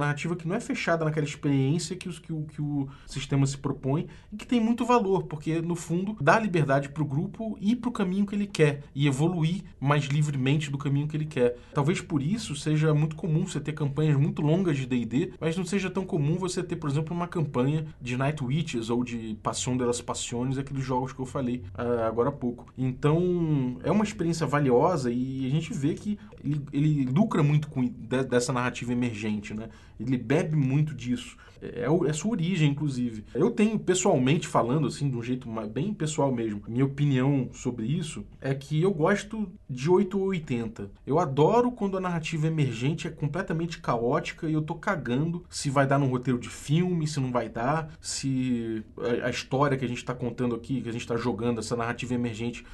narrativa 0.00 0.36
que 0.36 0.46
não 0.46 0.54
é 0.54 0.60
fechada 0.60 1.04
naquela 1.04 1.26
experiência 1.26 1.96
que, 1.96 2.08
os, 2.08 2.18
que, 2.18 2.32
o, 2.32 2.44
que 2.44 2.60
o 2.60 2.88
sistema 3.06 3.46
se 3.46 3.56
propõe 3.56 4.06
e 4.32 4.36
que 4.36 4.46
tem 4.46 4.60
muito 4.60 4.84
valor, 4.84 5.24
porque 5.24 5.60
no 5.60 5.74
fundo 5.74 6.16
dá 6.20 6.38
liberdade 6.38 6.88
para 6.88 7.02
o 7.02 7.06
grupo 7.06 7.56
ir 7.60 7.76
para 7.76 7.88
o 7.88 7.92
caminho 7.92 8.26
que 8.26 8.34
ele 8.34 8.46
quer 8.46 8.82
e 8.94 9.06
evoluir 9.06 9.62
mais 9.78 10.04
livremente 10.04 10.70
do 10.70 10.78
caminho 10.78 11.08
que 11.08 11.16
ele 11.16 11.26
quer. 11.26 11.56
Talvez 11.72 12.00
por 12.00 12.22
isso 12.22 12.54
seja 12.54 12.92
muito 12.94 13.16
comum 13.16 13.46
você 13.46 13.60
ter 13.60 13.72
campanhas 13.72 14.16
muito 14.16 14.42
longas 14.42 14.76
de 14.76 14.86
D&D, 14.86 15.32
mas 15.40 15.56
não 15.56 15.64
seja 15.64 15.90
tão 15.90 16.04
comum 16.04 16.36
você 16.36 16.62
ter, 16.62 16.76
por 16.76 16.90
exemplo, 16.90 17.14
uma 17.14 17.28
campanha 17.28 17.86
de 18.00 18.16
Night 18.16 18.39
Witches 18.42 18.90
ou 18.90 19.04
de 19.04 19.36
Passion 19.42 19.76
delas 19.76 20.00
Passiones, 20.00 20.58
aqueles 20.58 20.84
jogos 20.84 21.12
que 21.12 21.20
eu 21.20 21.26
falei 21.26 21.62
uh, 21.74 22.06
agora 22.06 22.28
há 22.28 22.32
pouco. 22.32 22.66
Então, 22.76 23.78
é 23.82 23.90
uma 23.90 24.04
experiência 24.04 24.46
valiosa 24.46 25.10
e 25.10 25.46
a 25.46 25.50
gente 25.50 25.72
vê 25.72 25.94
que 25.94 26.18
ele, 26.42 26.62
ele 26.72 27.04
lucra 27.04 27.42
muito 27.42 27.68
com 27.68 27.84
de, 27.84 28.24
dessa 28.24 28.52
narrativa 28.52 28.92
emergente, 28.92 29.54
né? 29.54 29.68
Ele 29.98 30.16
bebe 30.16 30.56
muito 30.56 30.94
disso. 30.94 31.36
É, 31.60 31.86
é, 31.86 32.08
é 32.08 32.12
sua 32.12 32.32
origem, 32.32 32.70
inclusive. 32.70 33.24
Eu 33.34 33.50
tenho, 33.50 33.78
pessoalmente 33.78 34.46
falando, 34.46 34.86
assim, 34.86 35.10
de 35.10 35.16
um 35.16 35.22
jeito 35.22 35.48
bem 35.72 35.92
pessoal 35.92 36.32
mesmo, 36.32 36.62
minha 36.68 36.84
opinião 36.84 37.48
sobre 37.52 37.86
isso 37.86 38.24
é 38.40 38.54
que 38.54 38.80
eu 38.80 38.92
gosto 38.92 39.50
de 39.68 39.90
8 39.90 40.18
ou 40.18 40.26
80. 40.26 40.90
Eu 41.06 41.18
adoro 41.18 41.70
quando 41.70 41.96
a 41.96 42.00
narrativa 42.00 42.46
emergente 42.46 43.06
é 43.06 43.10
completamente 43.10 43.78
caótica 43.78 44.48
e 44.48 44.52
eu 44.52 44.62
tô 44.62 44.74
cagando 44.74 45.44
se 45.48 45.70
vai 45.70 45.86
dar 45.86 45.98
no 45.98 46.06
roteiro 46.06 46.38
de 46.38 46.48
filme, 46.48 47.06
se 47.06 47.20
não 47.20 47.30
vai 47.30 47.48
dar, 47.48 47.92
se 48.00 48.82
a, 48.98 49.26
a 49.26 49.30
história 49.30 49.76
que 49.76 49.84
a 49.84 49.88
gente 49.88 50.04
tá 50.04 50.14
contando 50.14 50.54
aqui, 50.54 50.80
que 50.80 50.88
a 50.88 50.92
gente 50.92 51.06
tá 51.06 51.16
jogando, 51.16 51.60
essa 51.60 51.76
narrativa 51.76 52.14
emergente 52.14 52.64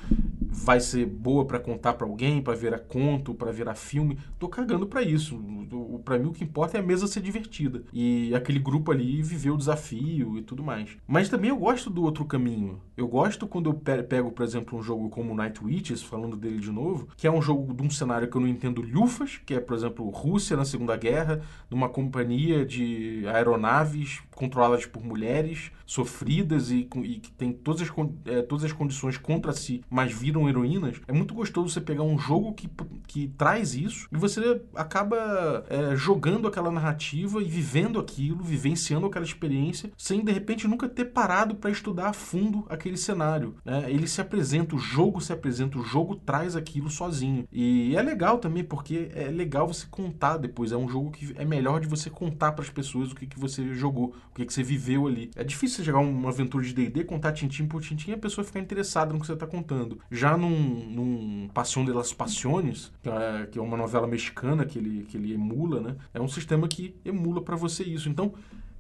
vai 0.56 0.80
ser 0.80 1.06
boa 1.06 1.44
para 1.44 1.60
contar 1.60 1.92
para 1.94 2.06
alguém, 2.06 2.40
para 2.40 2.56
virar 2.56 2.78
conto, 2.78 3.34
para 3.34 3.52
virar 3.52 3.75
filme. 3.75 4.18
Tô 4.38 4.48
cagando 4.48 4.86
para 4.86 5.02
isso. 5.02 5.38
Para 6.04 6.18
mim 6.18 6.28
o 6.28 6.32
que 6.32 6.44
importa 6.44 6.78
é 6.78 6.80
a 6.80 6.82
mesa 6.82 7.06
ser 7.06 7.20
divertida 7.20 7.82
e 7.92 8.34
aquele 8.34 8.58
grupo 8.58 8.90
ali 8.90 9.22
viver 9.22 9.50
o 9.50 9.56
desafio 9.56 10.38
e 10.38 10.42
tudo 10.42 10.62
mais. 10.62 10.96
Mas 11.06 11.28
também 11.28 11.50
eu 11.50 11.56
gosto 11.56 11.90
do 11.90 12.02
outro 12.02 12.25
caminho. 12.25 12.80
Eu 12.96 13.06
gosto 13.06 13.46
quando 13.46 13.70
eu 13.70 13.75
pego, 14.04 14.32
por 14.32 14.42
exemplo, 14.42 14.78
um 14.78 14.82
jogo 14.82 15.10
como 15.10 15.34
Night 15.34 15.62
Witches, 15.62 16.02
falando 16.02 16.36
dele 16.36 16.58
de 16.58 16.70
novo, 16.70 17.08
que 17.16 17.26
é 17.26 17.30
um 17.30 17.42
jogo 17.42 17.75
de 17.75 17.82
um 17.82 17.90
cenário 17.90 18.28
que 18.28 18.36
eu 18.36 18.40
não 18.40 18.48
entendo 18.48 18.80
lufas, 18.80 19.38
que 19.44 19.54
é, 19.54 19.60
por 19.60 19.76
exemplo, 19.76 20.08
Rússia 20.08 20.56
na 20.56 20.64
Segunda 20.64 20.96
Guerra, 20.96 21.42
numa 21.70 21.88
companhia 21.88 22.64
de 22.64 23.25
aeronaves 23.28 24.22
controladas 24.37 24.87
por 24.87 25.02
mulheres, 25.02 25.73
sofridas 25.85 26.71
e, 26.71 26.88
e 27.02 27.14
que 27.19 27.33
tem 27.33 27.52
todas 27.52 27.83
as, 27.83 27.90
é, 28.26 28.43
todas 28.43 28.64
as 28.64 28.73
condições 28.73 29.16
contra 29.16 29.52
si, 29.52 29.83
mas 29.90 30.12
viram 30.12 30.49
heroínas. 30.49 31.00
É 31.09 31.12
muito 31.12 31.35
gostoso 31.35 31.71
você 31.71 31.81
pegar 31.81 32.02
um 32.02 32.19
jogo 32.19 32.52
que, 32.52 32.69
que 33.07 33.28
traz 33.37 33.75
isso 33.75 34.07
e 34.12 34.16
você 34.16 34.61
acaba 34.75 35.64
é, 35.69 35.97
jogando 35.97 36.47
aquela 36.47 36.71
narrativa 36.71 37.43
e 37.43 37.47
vivendo 37.47 37.99
aquilo, 37.99 38.45
vivenciando 38.45 39.07
aquela 39.07 39.25
experiência, 39.25 39.90
sem 39.97 40.23
de 40.23 40.31
repente 40.31 40.69
nunca 40.69 40.88
ter 40.88 41.07
parado 41.07 41.55
para 41.55 41.71
estudar 41.71 42.09
a 42.09 42.12
fundo 42.12 42.66
aquele 42.69 42.97
cenário. 42.97 43.57
Né? 43.64 43.87
Ele 43.88 44.07
se 44.07 44.21
apresenta, 44.21 44.76
o 44.76 44.78
jogo 44.78 45.21
se 45.21 45.33
apresenta, 45.33 45.78
o 45.78 45.83
jogo 45.83 46.14
traz 46.14 46.55
aquilo 46.55 46.90
sozinho. 46.90 47.49
E 47.50 47.97
é 47.97 48.02
legal 48.02 48.38
também, 48.38 48.62
porque 48.62 49.11
é 49.14 49.28
legal 49.28 49.66
você 49.66 49.87
contar 49.90 50.37
depois. 50.37 50.73
É 50.73 50.76
um 50.76 50.88
jogo 50.88 51.11
que 51.11 51.35
é 51.37 51.45
melhor 51.45 51.81
de 51.81 51.87
você 51.87 52.11
contar 52.11 52.52
para 52.52 52.64
as 52.64 52.71
pessoas 52.71 53.12
o 53.12 53.14
que, 53.14 53.26
que 53.26 53.38
você 53.38 53.75
jogou, 53.75 54.14
que, 54.37 54.45
que 54.45 54.52
você 54.52 54.62
viveu 54.62 55.07
ali. 55.07 55.31
É 55.35 55.43
difícil 55.43 55.78
você 55.78 55.85
chegar 55.85 55.99
uma 55.99 56.28
aventura 56.28 56.64
de 56.64 56.75
DD, 56.75 57.05
contar 57.05 57.33
tintim 57.33 57.66
por 57.66 57.81
tintim 57.81 58.11
e 58.11 58.14
a 58.14 58.19
pessoa 58.19 58.45
ficar 58.45 58.61
interessada 58.61 59.12
no 59.12 59.19
que 59.19 59.26
você 59.26 59.33
está 59.33 59.47
contando. 59.47 59.99
Já 60.11 60.37
num, 60.37 60.50
num 60.50 61.49
Passion 61.55 61.85
de 61.85 61.93
las 61.93 62.12
Passiones, 62.12 62.93
que 63.02 63.09
é, 63.09 63.47
que 63.47 63.59
é 63.59 63.62
uma 63.62 63.76
novela 63.76 64.07
mexicana 64.07 64.66
que 64.66 64.78
ele, 64.78 65.05
que 65.05 65.16
ele 65.16 65.33
emula, 65.33 65.81
né? 65.81 65.97
É 66.12 66.21
um 66.21 66.28
sistema 66.28 66.69
que 66.69 66.95
emula 67.02 67.40
para 67.40 67.57
você 67.57 67.83
isso. 67.83 68.09
Então, 68.11 68.35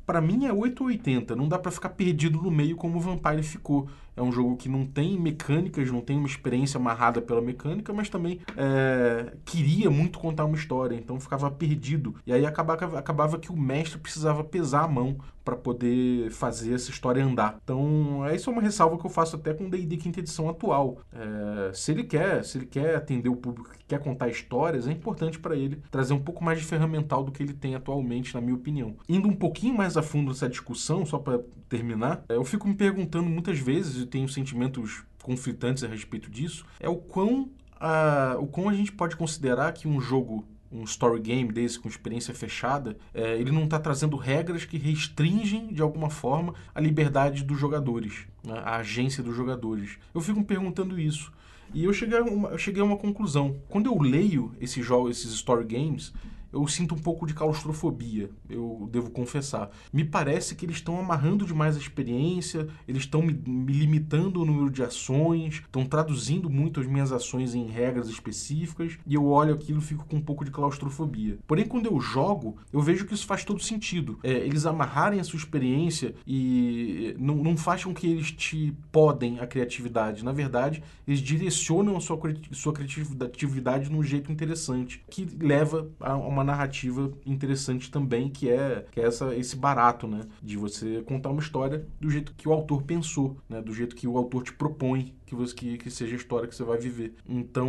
para 0.06 0.20
mim 0.20 0.46
é 0.46 0.52
880, 0.52 1.34
não 1.34 1.48
dá 1.48 1.58
para 1.58 1.72
ficar 1.72 1.88
perdido 1.88 2.40
no 2.40 2.50
meio 2.50 2.76
como 2.76 2.98
o 2.98 3.00
Vampire 3.00 3.42
ficou. 3.42 3.88
É 4.16 4.22
um 4.22 4.30
jogo 4.30 4.56
que 4.56 4.68
não 4.68 4.86
tem 4.86 5.18
mecânicas, 5.18 5.90
não 5.90 6.00
tem 6.00 6.16
uma 6.16 6.28
experiência 6.28 6.78
amarrada 6.78 7.20
pela 7.20 7.40
mecânica, 7.40 7.92
mas 7.92 8.08
também 8.08 8.40
é, 8.56 9.32
queria 9.44 9.90
muito 9.90 10.18
contar 10.18 10.44
uma 10.44 10.56
história, 10.56 10.94
então 10.94 11.18
ficava 11.18 11.50
perdido. 11.50 12.14
E 12.24 12.32
aí 12.32 12.46
acabava, 12.46 12.98
acabava 12.98 13.38
que 13.38 13.50
o 13.50 13.56
mestre 13.56 13.98
precisava 13.98 14.44
pesar 14.44 14.84
a 14.84 14.88
mão 14.88 15.16
para 15.46 15.54
poder 15.54 16.28
fazer 16.32 16.74
essa 16.74 16.90
história 16.90 17.24
andar. 17.24 17.60
Então, 17.62 18.26
essa 18.26 18.50
é 18.50 18.52
uma 18.52 18.60
ressalva 18.60 18.98
que 18.98 19.06
eu 19.06 19.10
faço 19.10 19.36
até 19.36 19.54
com 19.54 19.66
o 19.66 19.70
D&D 19.70 19.96
quinta 19.96 20.18
edição 20.18 20.48
atual. 20.48 20.98
É, 21.12 21.72
se 21.72 21.92
ele 21.92 22.02
quer, 22.02 22.44
se 22.44 22.58
ele 22.58 22.66
quer 22.66 22.96
atender 22.96 23.28
o 23.28 23.36
público 23.36 23.70
que 23.70 23.84
quer 23.86 24.00
contar 24.00 24.28
histórias, 24.28 24.88
é 24.88 24.90
importante 24.90 25.38
para 25.38 25.54
ele 25.54 25.80
trazer 25.88 26.14
um 26.14 26.18
pouco 26.18 26.42
mais 26.42 26.58
de 26.58 26.64
ferramental 26.64 27.22
do 27.22 27.30
que 27.30 27.44
ele 27.44 27.54
tem 27.54 27.76
atualmente, 27.76 28.34
na 28.34 28.40
minha 28.40 28.56
opinião. 28.56 28.96
Indo 29.08 29.28
um 29.28 29.36
pouquinho 29.36 29.76
mais 29.76 29.96
a 29.96 30.02
fundo 30.02 30.28
nessa 30.32 30.48
discussão, 30.48 31.06
só 31.06 31.16
para 31.16 31.40
terminar, 31.68 32.24
é, 32.28 32.34
eu 32.34 32.44
fico 32.44 32.66
me 32.66 32.74
perguntando 32.74 33.30
muitas 33.30 33.60
vezes, 33.60 34.02
e 34.02 34.06
tenho 34.06 34.28
sentimentos 34.28 35.04
conflitantes 35.22 35.84
a 35.84 35.86
respeito 35.86 36.28
disso, 36.28 36.66
é 36.80 36.88
o 36.88 36.96
quão 36.96 37.50
a, 37.80 38.36
o 38.40 38.46
quão 38.46 38.68
a 38.68 38.74
gente 38.74 38.90
pode 38.90 39.16
considerar 39.16 39.72
que 39.72 39.86
um 39.86 40.00
jogo 40.00 40.44
um 40.70 40.84
story 40.84 41.20
game 41.20 41.52
desse 41.52 41.78
com 41.78 41.88
experiência 41.88 42.34
fechada, 42.34 42.96
é, 43.14 43.38
ele 43.38 43.50
não 43.50 43.64
está 43.64 43.78
trazendo 43.78 44.16
regras 44.16 44.64
que 44.64 44.76
restringem 44.76 45.68
de 45.68 45.82
alguma 45.82 46.10
forma 46.10 46.54
a 46.74 46.80
liberdade 46.80 47.44
dos 47.44 47.58
jogadores, 47.58 48.26
né, 48.44 48.60
a 48.64 48.76
agência 48.76 49.22
dos 49.22 49.36
jogadores. 49.36 49.98
Eu 50.14 50.20
fico 50.20 50.40
me 50.40 50.44
perguntando 50.44 50.98
isso. 50.98 51.32
E 51.74 51.84
eu 51.84 51.92
cheguei, 51.92 52.18
a 52.18 52.22
uma, 52.22 52.50
eu 52.50 52.58
cheguei 52.58 52.80
a 52.80 52.84
uma 52.84 52.96
conclusão. 52.96 53.56
Quando 53.68 53.86
eu 53.86 54.00
leio 54.00 54.54
esses 54.60 54.84
jogos, 54.84 55.18
esses 55.18 55.32
story 55.32 55.64
games, 55.64 56.12
eu 56.56 56.66
sinto 56.68 56.94
um 56.94 56.98
pouco 56.98 57.26
de 57.26 57.34
claustrofobia, 57.34 58.30
eu 58.48 58.88
devo 58.90 59.10
confessar. 59.10 59.70
Me 59.92 60.04
parece 60.04 60.54
que 60.54 60.64
eles 60.64 60.76
estão 60.76 60.98
amarrando 60.98 61.44
demais 61.44 61.76
a 61.76 61.78
experiência, 61.78 62.66
eles 62.88 63.02
estão 63.02 63.22
me, 63.22 63.34
me, 63.46 63.72
limitando 63.72 64.42
o 64.42 64.44
número 64.44 64.70
de 64.70 64.82
ações, 64.82 65.56
estão 65.56 65.84
traduzindo 65.84 66.48
muito 66.48 66.80
as 66.80 66.86
minhas 66.86 67.12
ações 67.12 67.54
em 67.54 67.66
regras 67.66 68.08
específicas, 68.08 68.98
e 69.06 69.14
eu 69.14 69.26
olho 69.26 69.54
aquilo 69.54 69.78
e 69.78 69.82
fico 69.82 70.06
com 70.06 70.16
um 70.16 70.20
pouco 70.20 70.44
de 70.44 70.50
claustrofobia. 70.50 71.38
Porém, 71.46 71.66
quando 71.66 71.86
eu 71.86 72.00
jogo, 72.00 72.56
eu 72.72 72.80
vejo 72.80 73.06
que 73.06 73.14
isso 73.14 73.26
faz 73.26 73.44
todo 73.44 73.62
sentido. 73.62 74.18
É, 74.22 74.32
eles 74.32 74.66
amarrarem 74.66 75.20
a 75.20 75.24
sua 75.24 75.38
experiência 75.38 76.14
e 76.26 77.14
não, 77.18 77.36
não 77.36 77.56
faz 77.56 77.84
com 77.84 77.92
que 77.92 78.06
eles 78.06 78.32
te 78.32 78.74
podem 78.90 79.38
a 79.40 79.46
criatividade. 79.46 80.24
Na 80.24 80.32
verdade, 80.32 80.82
eles 81.06 81.20
direcionam 81.20 81.96
a 81.96 82.00
sua, 82.00 82.18
sua 82.52 82.72
criatividade 82.72 83.90
num 83.90 84.02
jeito 84.02 84.32
interessante, 84.32 85.02
que 85.10 85.26
leva 85.40 85.88
a 86.00 86.16
uma 86.16 86.45
narrativa 86.46 87.12
interessante 87.26 87.90
também, 87.90 88.30
que 88.30 88.48
é, 88.48 88.86
que 88.90 89.00
é 89.00 89.04
essa, 89.04 89.34
esse 89.36 89.56
barato, 89.56 90.06
né? 90.06 90.22
De 90.42 90.56
você 90.56 91.02
contar 91.02 91.30
uma 91.30 91.42
história 91.42 91.86
do 92.00 92.10
jeito 92.10 92.32
que 92.34 92.48
o 92.48 92.52
autor 92.52 92.82
pensou, 92.82 93.36
né? 93.48 93.60
Do 93.60 93.74
jeito 93.74 93.94
que 93.94 94.06
o 94.06 94.16
autor 94.16 94.42
te 94.42 94.52
propõe 94.52 95.14
que, 95.26 95.34
você, 95.34 95.54
que, 95.54 95.76
que 95.76 95.90
seja 95.90 96.14
a 96.14 96.16
história 96.16 96.48
que 96.48 96.54
você 96.54 96.64
vai 96.64 96.78
viver. 96.78 97.14
Então, 97.28 97.68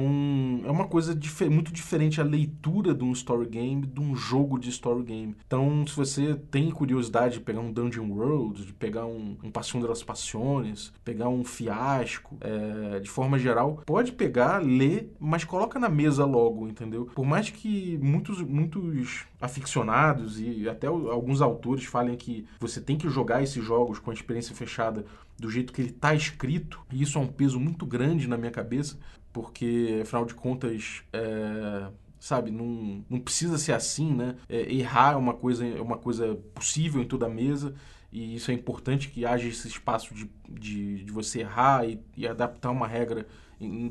é 0.64 0.72
uma 0.72 0.88
coisa 0.88 1.16
dif 1.16 1.48
muito 1.50 1.72
diferente 1.72 2.22
a 2.22 2.24
leitura 2.24 2.94
de 2.94 3.04
um 3.04 3.12
story 3.12 3.48
game 3.48 3.86
de 3.86 4.00
um 4.00 4.16
jogo 4.16 4.60
de 4.60 4.70
story 4.70 5.04
game. 5.04 5.36
Então, 5.46 5.86
se 5.88 5.96
você 5.96 6.36
tem 6.52 6.70
curiosidade 6.70 7.36
de 7.36 7.40
pegar 7.42 7.60
um 7.60 7.72
Dungeon 7.72 8.10
World, 8.10 8.66
de 8.66 8.74
pegar 8.74 9.06
um, 9.06 9.38
um 9.44 9.52
Passion 9.52 9.82
das 9.82 10.04
Passiones, 10.04 10.94
pegar 11.04 11.30
um 11.30 11.44
Fiasco, 11.44 12.38
é, 12.42 13.00
de 13.00 13.10
forma 13.10 13.40
geral, 13.40 13.82
pode 13.86 14.12
pegar, 14.12 14.64
ler, 14.64 15.12
mas 15.20 15.44
coloca 15.44 15.80
na 15.80 15.90
mesa 15.90 16.26
logo, 16.26 16.68
entendeu? 16.68 17.10
Por 17.16 17.26
mais 17.26 17.50
que 17.50 17.98
muitos, 18.02 18.42
muitos 18.42 19.26
aficionados 19.40 20.40
e 20.40 20.68
até 20.68 20.88
alguns 20.88 21.42
autores 21.42 21.86
falem 21.86 22.16
que 22.16 22.46
você 22.60 22.82
tem 22.82 22.98
que 22.98 23.10
jogar 23.10 23.42
esses 23.44 23.64
jogos 23.64 24.00
com 24.00 24.12
a 24.12 24.14
experiência 24.14 24.56
fechada 24.56 25.06
do 25.38 25.50
jeito 25.50 25.72
que 25.72 25.82
ele 25.82 25.90
está 25.90 26.14
escrito, 26.14 26.82
e 26.92 27.02
isso 27.02 27.18
é 27.18 27.22
um 27.22 27.28
peso 27.28 27.60
muito 27.60 27.86
grande 27.86 28.28
na 28.28 28.38
minha 28.38 28.52
cabeça, 28.52 28.98
porque, 29.32 30.00
afinal 30.02 30.26
de 30.26 30.34
contas, 30.34 31.04
é, 31.14 31.90
sabe? 32.20 32.50
Não, 32.52 33.06
não 33.10 33.20
precisa 33.20 33.58
ser 33.58 33.74
assim, 33.74 34.14
né? 34.14 34.36
É, 34.50 34.74
errar 34.74 35.14
é 35.14 35.16
uma 35.16 35.34
coisa, 35.34 35.66
é 35.66 35.82
uma 35.82 35.98
coisa 35.98 36.36
possível 36.54 37.02
em 37.02 37.06
toda 37.06 37.28
a 37.28 37.30
mesa 37.30 37.76
e 38.12 38.36
isso 38.36 38.52
é 38.52 38.54
importante 38.54 39.10
que 39.10 39.26
haja 39.26 39.48
esse 39.48 39.68
espaço 39.68 40.14
de, 40.14 40.30
de, 40.50 41.04
de 41.04 41.12
você 41.12 41.42
errar 41.42 41.88
e, 41.88 42.00
e 42.16 42.28
adaptar 42.28 42.72
uma 42.72 42.88
regra 42.88 43.28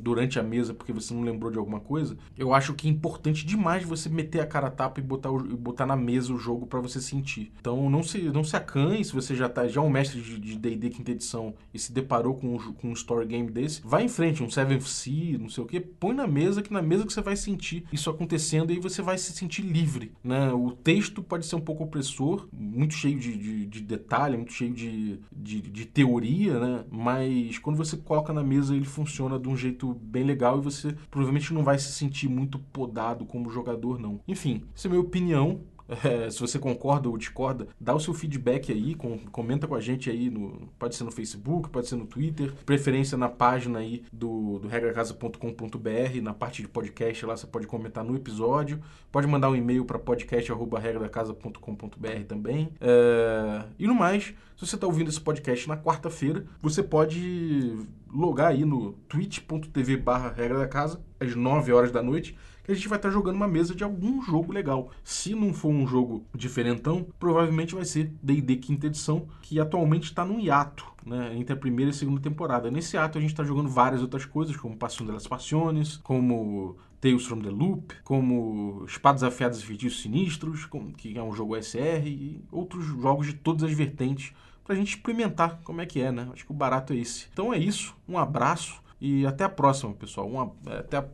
durante 0.01 0.39
a 0.39 0.43
mesa 0.43 0.75
porque 0.75 0.93
você 0.93 1.13
não 1.13 1.23
lembrou 1.23 1.51
de 1.51 1.59
alguma 1.59 1.81
coisa, 1.81 2.17
eu 2.37 2.55
acho 2.55 2.75
que 2.75 2.87
é 2.87 2.91
importante 2.91 3.45
demais 3.45 3.85
você 3.85 4.09
meter 4.09 4.41
a 4.41 4.47
cara 4.47 4.69
a 4.69 4.71
tapa 4.71 5.01
e 5.01 5.03
botar, 5.03 5.31
o, 5.31 5.57
botar 5.57 5.87
na 5.87 5.97
mesa 5.97 6.33
o 6.33 6.39
jogo 6.39 6.67
para 6.67 6.81
você 6.81 7.01
sentir. 7.01 7.53
Então 7.61 7.89
não 7.91 8.03
se, 8.03 8.19
não 8.23 8.45
se 8.45 8.57
acanhe 8.57 9.05
se 9.05 9.13
você 9.13 9.35
já 9.35 9.49
tá 9.49 9.67
já 9.67 9.81
é 9.81 9.85
um 9.85 9.91
mestre 9.91 10.21
de 10.21 10.57
D&D 10.57 10.91
quinta 10.91 11.11
edição 11.11 11.55
e 11.73 11.79
se 11.79 11.93
deparou 11.93 12.35
com, 12.35 12.59
com 12.59 12.89
um 12.89 12.93
story 12.93 13.27
game 13.27 13.51
desse, 13.51 13.81
vai 13.85 14.05
em 14.05 14.09
frente, 14.09 14.43
um 14.43 14.49
7C, 14.49 15.39
não 15.39 15.49
sei 15.49 15.65
o 15.65 15.67
que, 15.67 15.81
põe 15.81 16.15
na 16.15 16.27
mesa 16.27 16.63
que 16.63 16.73
na 16.73 16.83
mesa 16.83 17.05
que 17.05 17.13
você 17.13 17.21
vai 17.21 17.37
sentir 17.37 17.85
isso 17.93 18.09
acontecendo 18.09 18.73
e 18.73 18.79
você 18.79 19.03
vai 19.03 19.19
se 19.19 19.33
sentir 19.33 19.63
livre, 19.63 20.13
né? 20.23 20.53
O 20.53 20.71
texto 20.71 21.23
pode 21.23 21.47
ser 21.47 21.57
um 21.57 21.61
pouco 21.61 21.85
opressor, 21.85 22.49
muito 22.53 22.95
cheio 22.95 23.19
de, 23.19 23.37
de, 23.37 23.67
de 23.67 23.81
detalhe, 23.81 24.37
muito 24.37 24.53
cheio 24.53 24.73
de, 24.73 25.21
de, 25.33 25.61
de 25.61 25.85
teoria, 25.85 26.59
né? 26.59 26.85
Mas 26.91 27.59
quando 27.59 27.77
você 27.77 27.97
coloca 27.97 28.33
na 28.33 28.43
mesa 28.43 28.75
ele 28.75 28.85
funciona 28.85 29.39
de 29.39 29.49
um 29.49 29.56
um 29.57 29.59
jeito 29.59 29.95
bem 29.95 30.23
legal 30.23 30.59
e 30.59 30.62
você 30.62 30.95
provavelmente 31.11 31.53
não 31.53 31.64
vai 31.64 31.79
se 31.79 31.90
sentir 31.92 32.29
muito 32.29 32.59
podado 32.59 33.25
como 33.25 33.51
jogador, 33.51 33.99
não. 33.99 34.21
Enfim, 34.29 34.62
essa 34.75 34.87
é 34.87 34.88
a 34.88 34.92
minha 34.92 35.03
opinião. 35.03 35.61
É, 35.88 36.29
se 36.29 36.40
você 36.40 36.59
concorda 36.59 37.09
ou 37.09 37.16
discorda, 37.16 37.69
dá 37.81 37.95
o 37.95 38.01
seu 38.01 38.12
feedback 38.12 38.73
aí, 38.73 38.97
com, 38.97 39.19
comenta 39.31 39.69
com 39.69 39.77
a 39.77 39.81
gente 39.81 40.11
aí, 40.11 40.29
no, 40.29 40.69
pode 40.79 40.97
ser 40.97 41.05
no 41.05 41.12
Facebook, 41.12 41.71
pode 41.71 41.87
ser 41.87 41.95
no 41.95 42.07
Twitter, 42.07 42.53
preferência 42.64 43.16
na 43.16 43.29
página 43.29 43.79
aí 43.79 44.03
do, 44.12 44.59
do 44.59 44.66
regracasa.com.br, 44.66 46.21
na 46.23 46.35
parte 46.35 46.62
de 46.62 46.69
podcast 46.69 47.25
lá 47.25 47.37
você 47.37 47.47
pode 47.47 47.69
comentar 47.69 48.03
no 48.03 48.16
episódio, 48.16 48.83
pode 49.12 49.29
mandar 49.29 49.49
um 49.49 49.55
e-mail 49.55 49.85
para 49.85 49.97
podcast.regradacasa.com.br 49.99 52.25
também. 52.27 52.71
É, 52.81 53.64
e 53.79 53.87
no 53.87 53.95
mais, 53.95 54.35
se 54.57 54.66
você 54.66 54.75
está 54.75 54.87
ouvindo 54.87 55.11
esse 55.11 55.21
podcast 55.21 55.69
na 55.69 55.77
quarta-feira, 55.77 56.47
você 56.62 56.83
pode 56.83 57.77
logar 58.11 58.49
aí 58.49 58.64
no 58.64 58.92
twitch.tv 59.07 59.99
barra 59.99 60.33
regra 60.33 60.59
da 60.59 60.66
casa, 60.66 61.05
às 61.21 61.35
9 61.35 61.73
horas 61.75 61.92
da 61.92 62.03
noite, 62.03 62.35
que 62.64 62.73
a 62.73 62.75
gente 62.75 62.88
vai 62.88 62.99
estar 62.99 63.11
jogando 63.11 63.37
uma 63.37 63.47
mesa 63.47 63.75
de 63.75 63.85
algum 63.85 64.23
jogo 64.23 64.55
legal. 64.55 64.90
Se 65.05 65.35
não 65.35 65.53
for 65.53 65.69
um 65.69 65.87
jogo 65.87 66.25
diferentão, 66.35 67.07
provavelmente 67.19 67.75
vai 67.75 67.85
ser 67.85 68.11
D&D 68.23 68.57
quinta 68.57 68.87
edição, 68.87 69.29
que 69.42 69.61
atualmente 69.61 70.05
está 70.05 70.25
num 70.25 70.40
hiato, 70.40 70.87
né, 71.05 71.37
entre 71.37 71.53
a 71.53 71.57
primeira 71.57 71.90
e 71.90 71.95
a 71.95 71.97
segunda 71.97 72.21
temporada. 72.21 72.71
Nesse 72.71 72.97
ato 72.97 73.19
a 73.19 73.21
gente 73.21 73.33
está 73.33 73.45
jogando 73.45 73.69
várias 73.69 74.01
outras 74.01 74.25
coisas, 74.25 74.57
como 74.57 74.75
Passion 74.75 75.05
das 75.05 75.27
Passiones, 75.27 75.99
como 75.99 76.79
Tales 76.99 77.27
from 77.27 77.40
the 77.40 77.51
Loop, 77.51 77.95
como 78.03 78.85
Espadas 78.87 79.23
Afiadas 79.23 79.61
e 79.61 79.66
Feitiços 79.66 80.01
Sinistros, 80.01 80.66
que 80.97 81.16
é 81.16 81.23
um 81.23 81.33
jogo 81.33 81.57
SR, 81.57 82.07
e 82.07 82.42
outros 82.51 82.87
jogos 82.87 83.27
de 83.27 83.35
todas 83.35 83.62
as 83.62 83.73
vertentes 83.73 84.33
pra 84.67 84.75
gente 84.75 84.97
experimentar 84.97 85.61
como 85.63 85.81
é 85.81 85.87
que 85.87 86.01
é, 86.01 86.11
né? 86.11 86.29
Acho 86.33 86.45
que 86.45 86.51
o 86.51 86.55
barato 86.55 86.93
é 86.93 86.97
esse. 86.97 87.29
Então 87.33 87.55
é 87.55 87.59
isso, 87.59 87.95
um 88.09 88.19
abraço 88.19 88.83
e 89.01 89.25
até 89.25 89.45
a 89.45 89.49
próxima, 89.49 89.95
pessoal. 89.95 90.29
Uma, 90.29 90.53
até 90.79 90.99
a, 90.99 91.05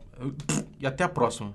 e 0.80 0.86
até 0.86 1.04
a 1.04 1.08
próxima. 1.08 1.54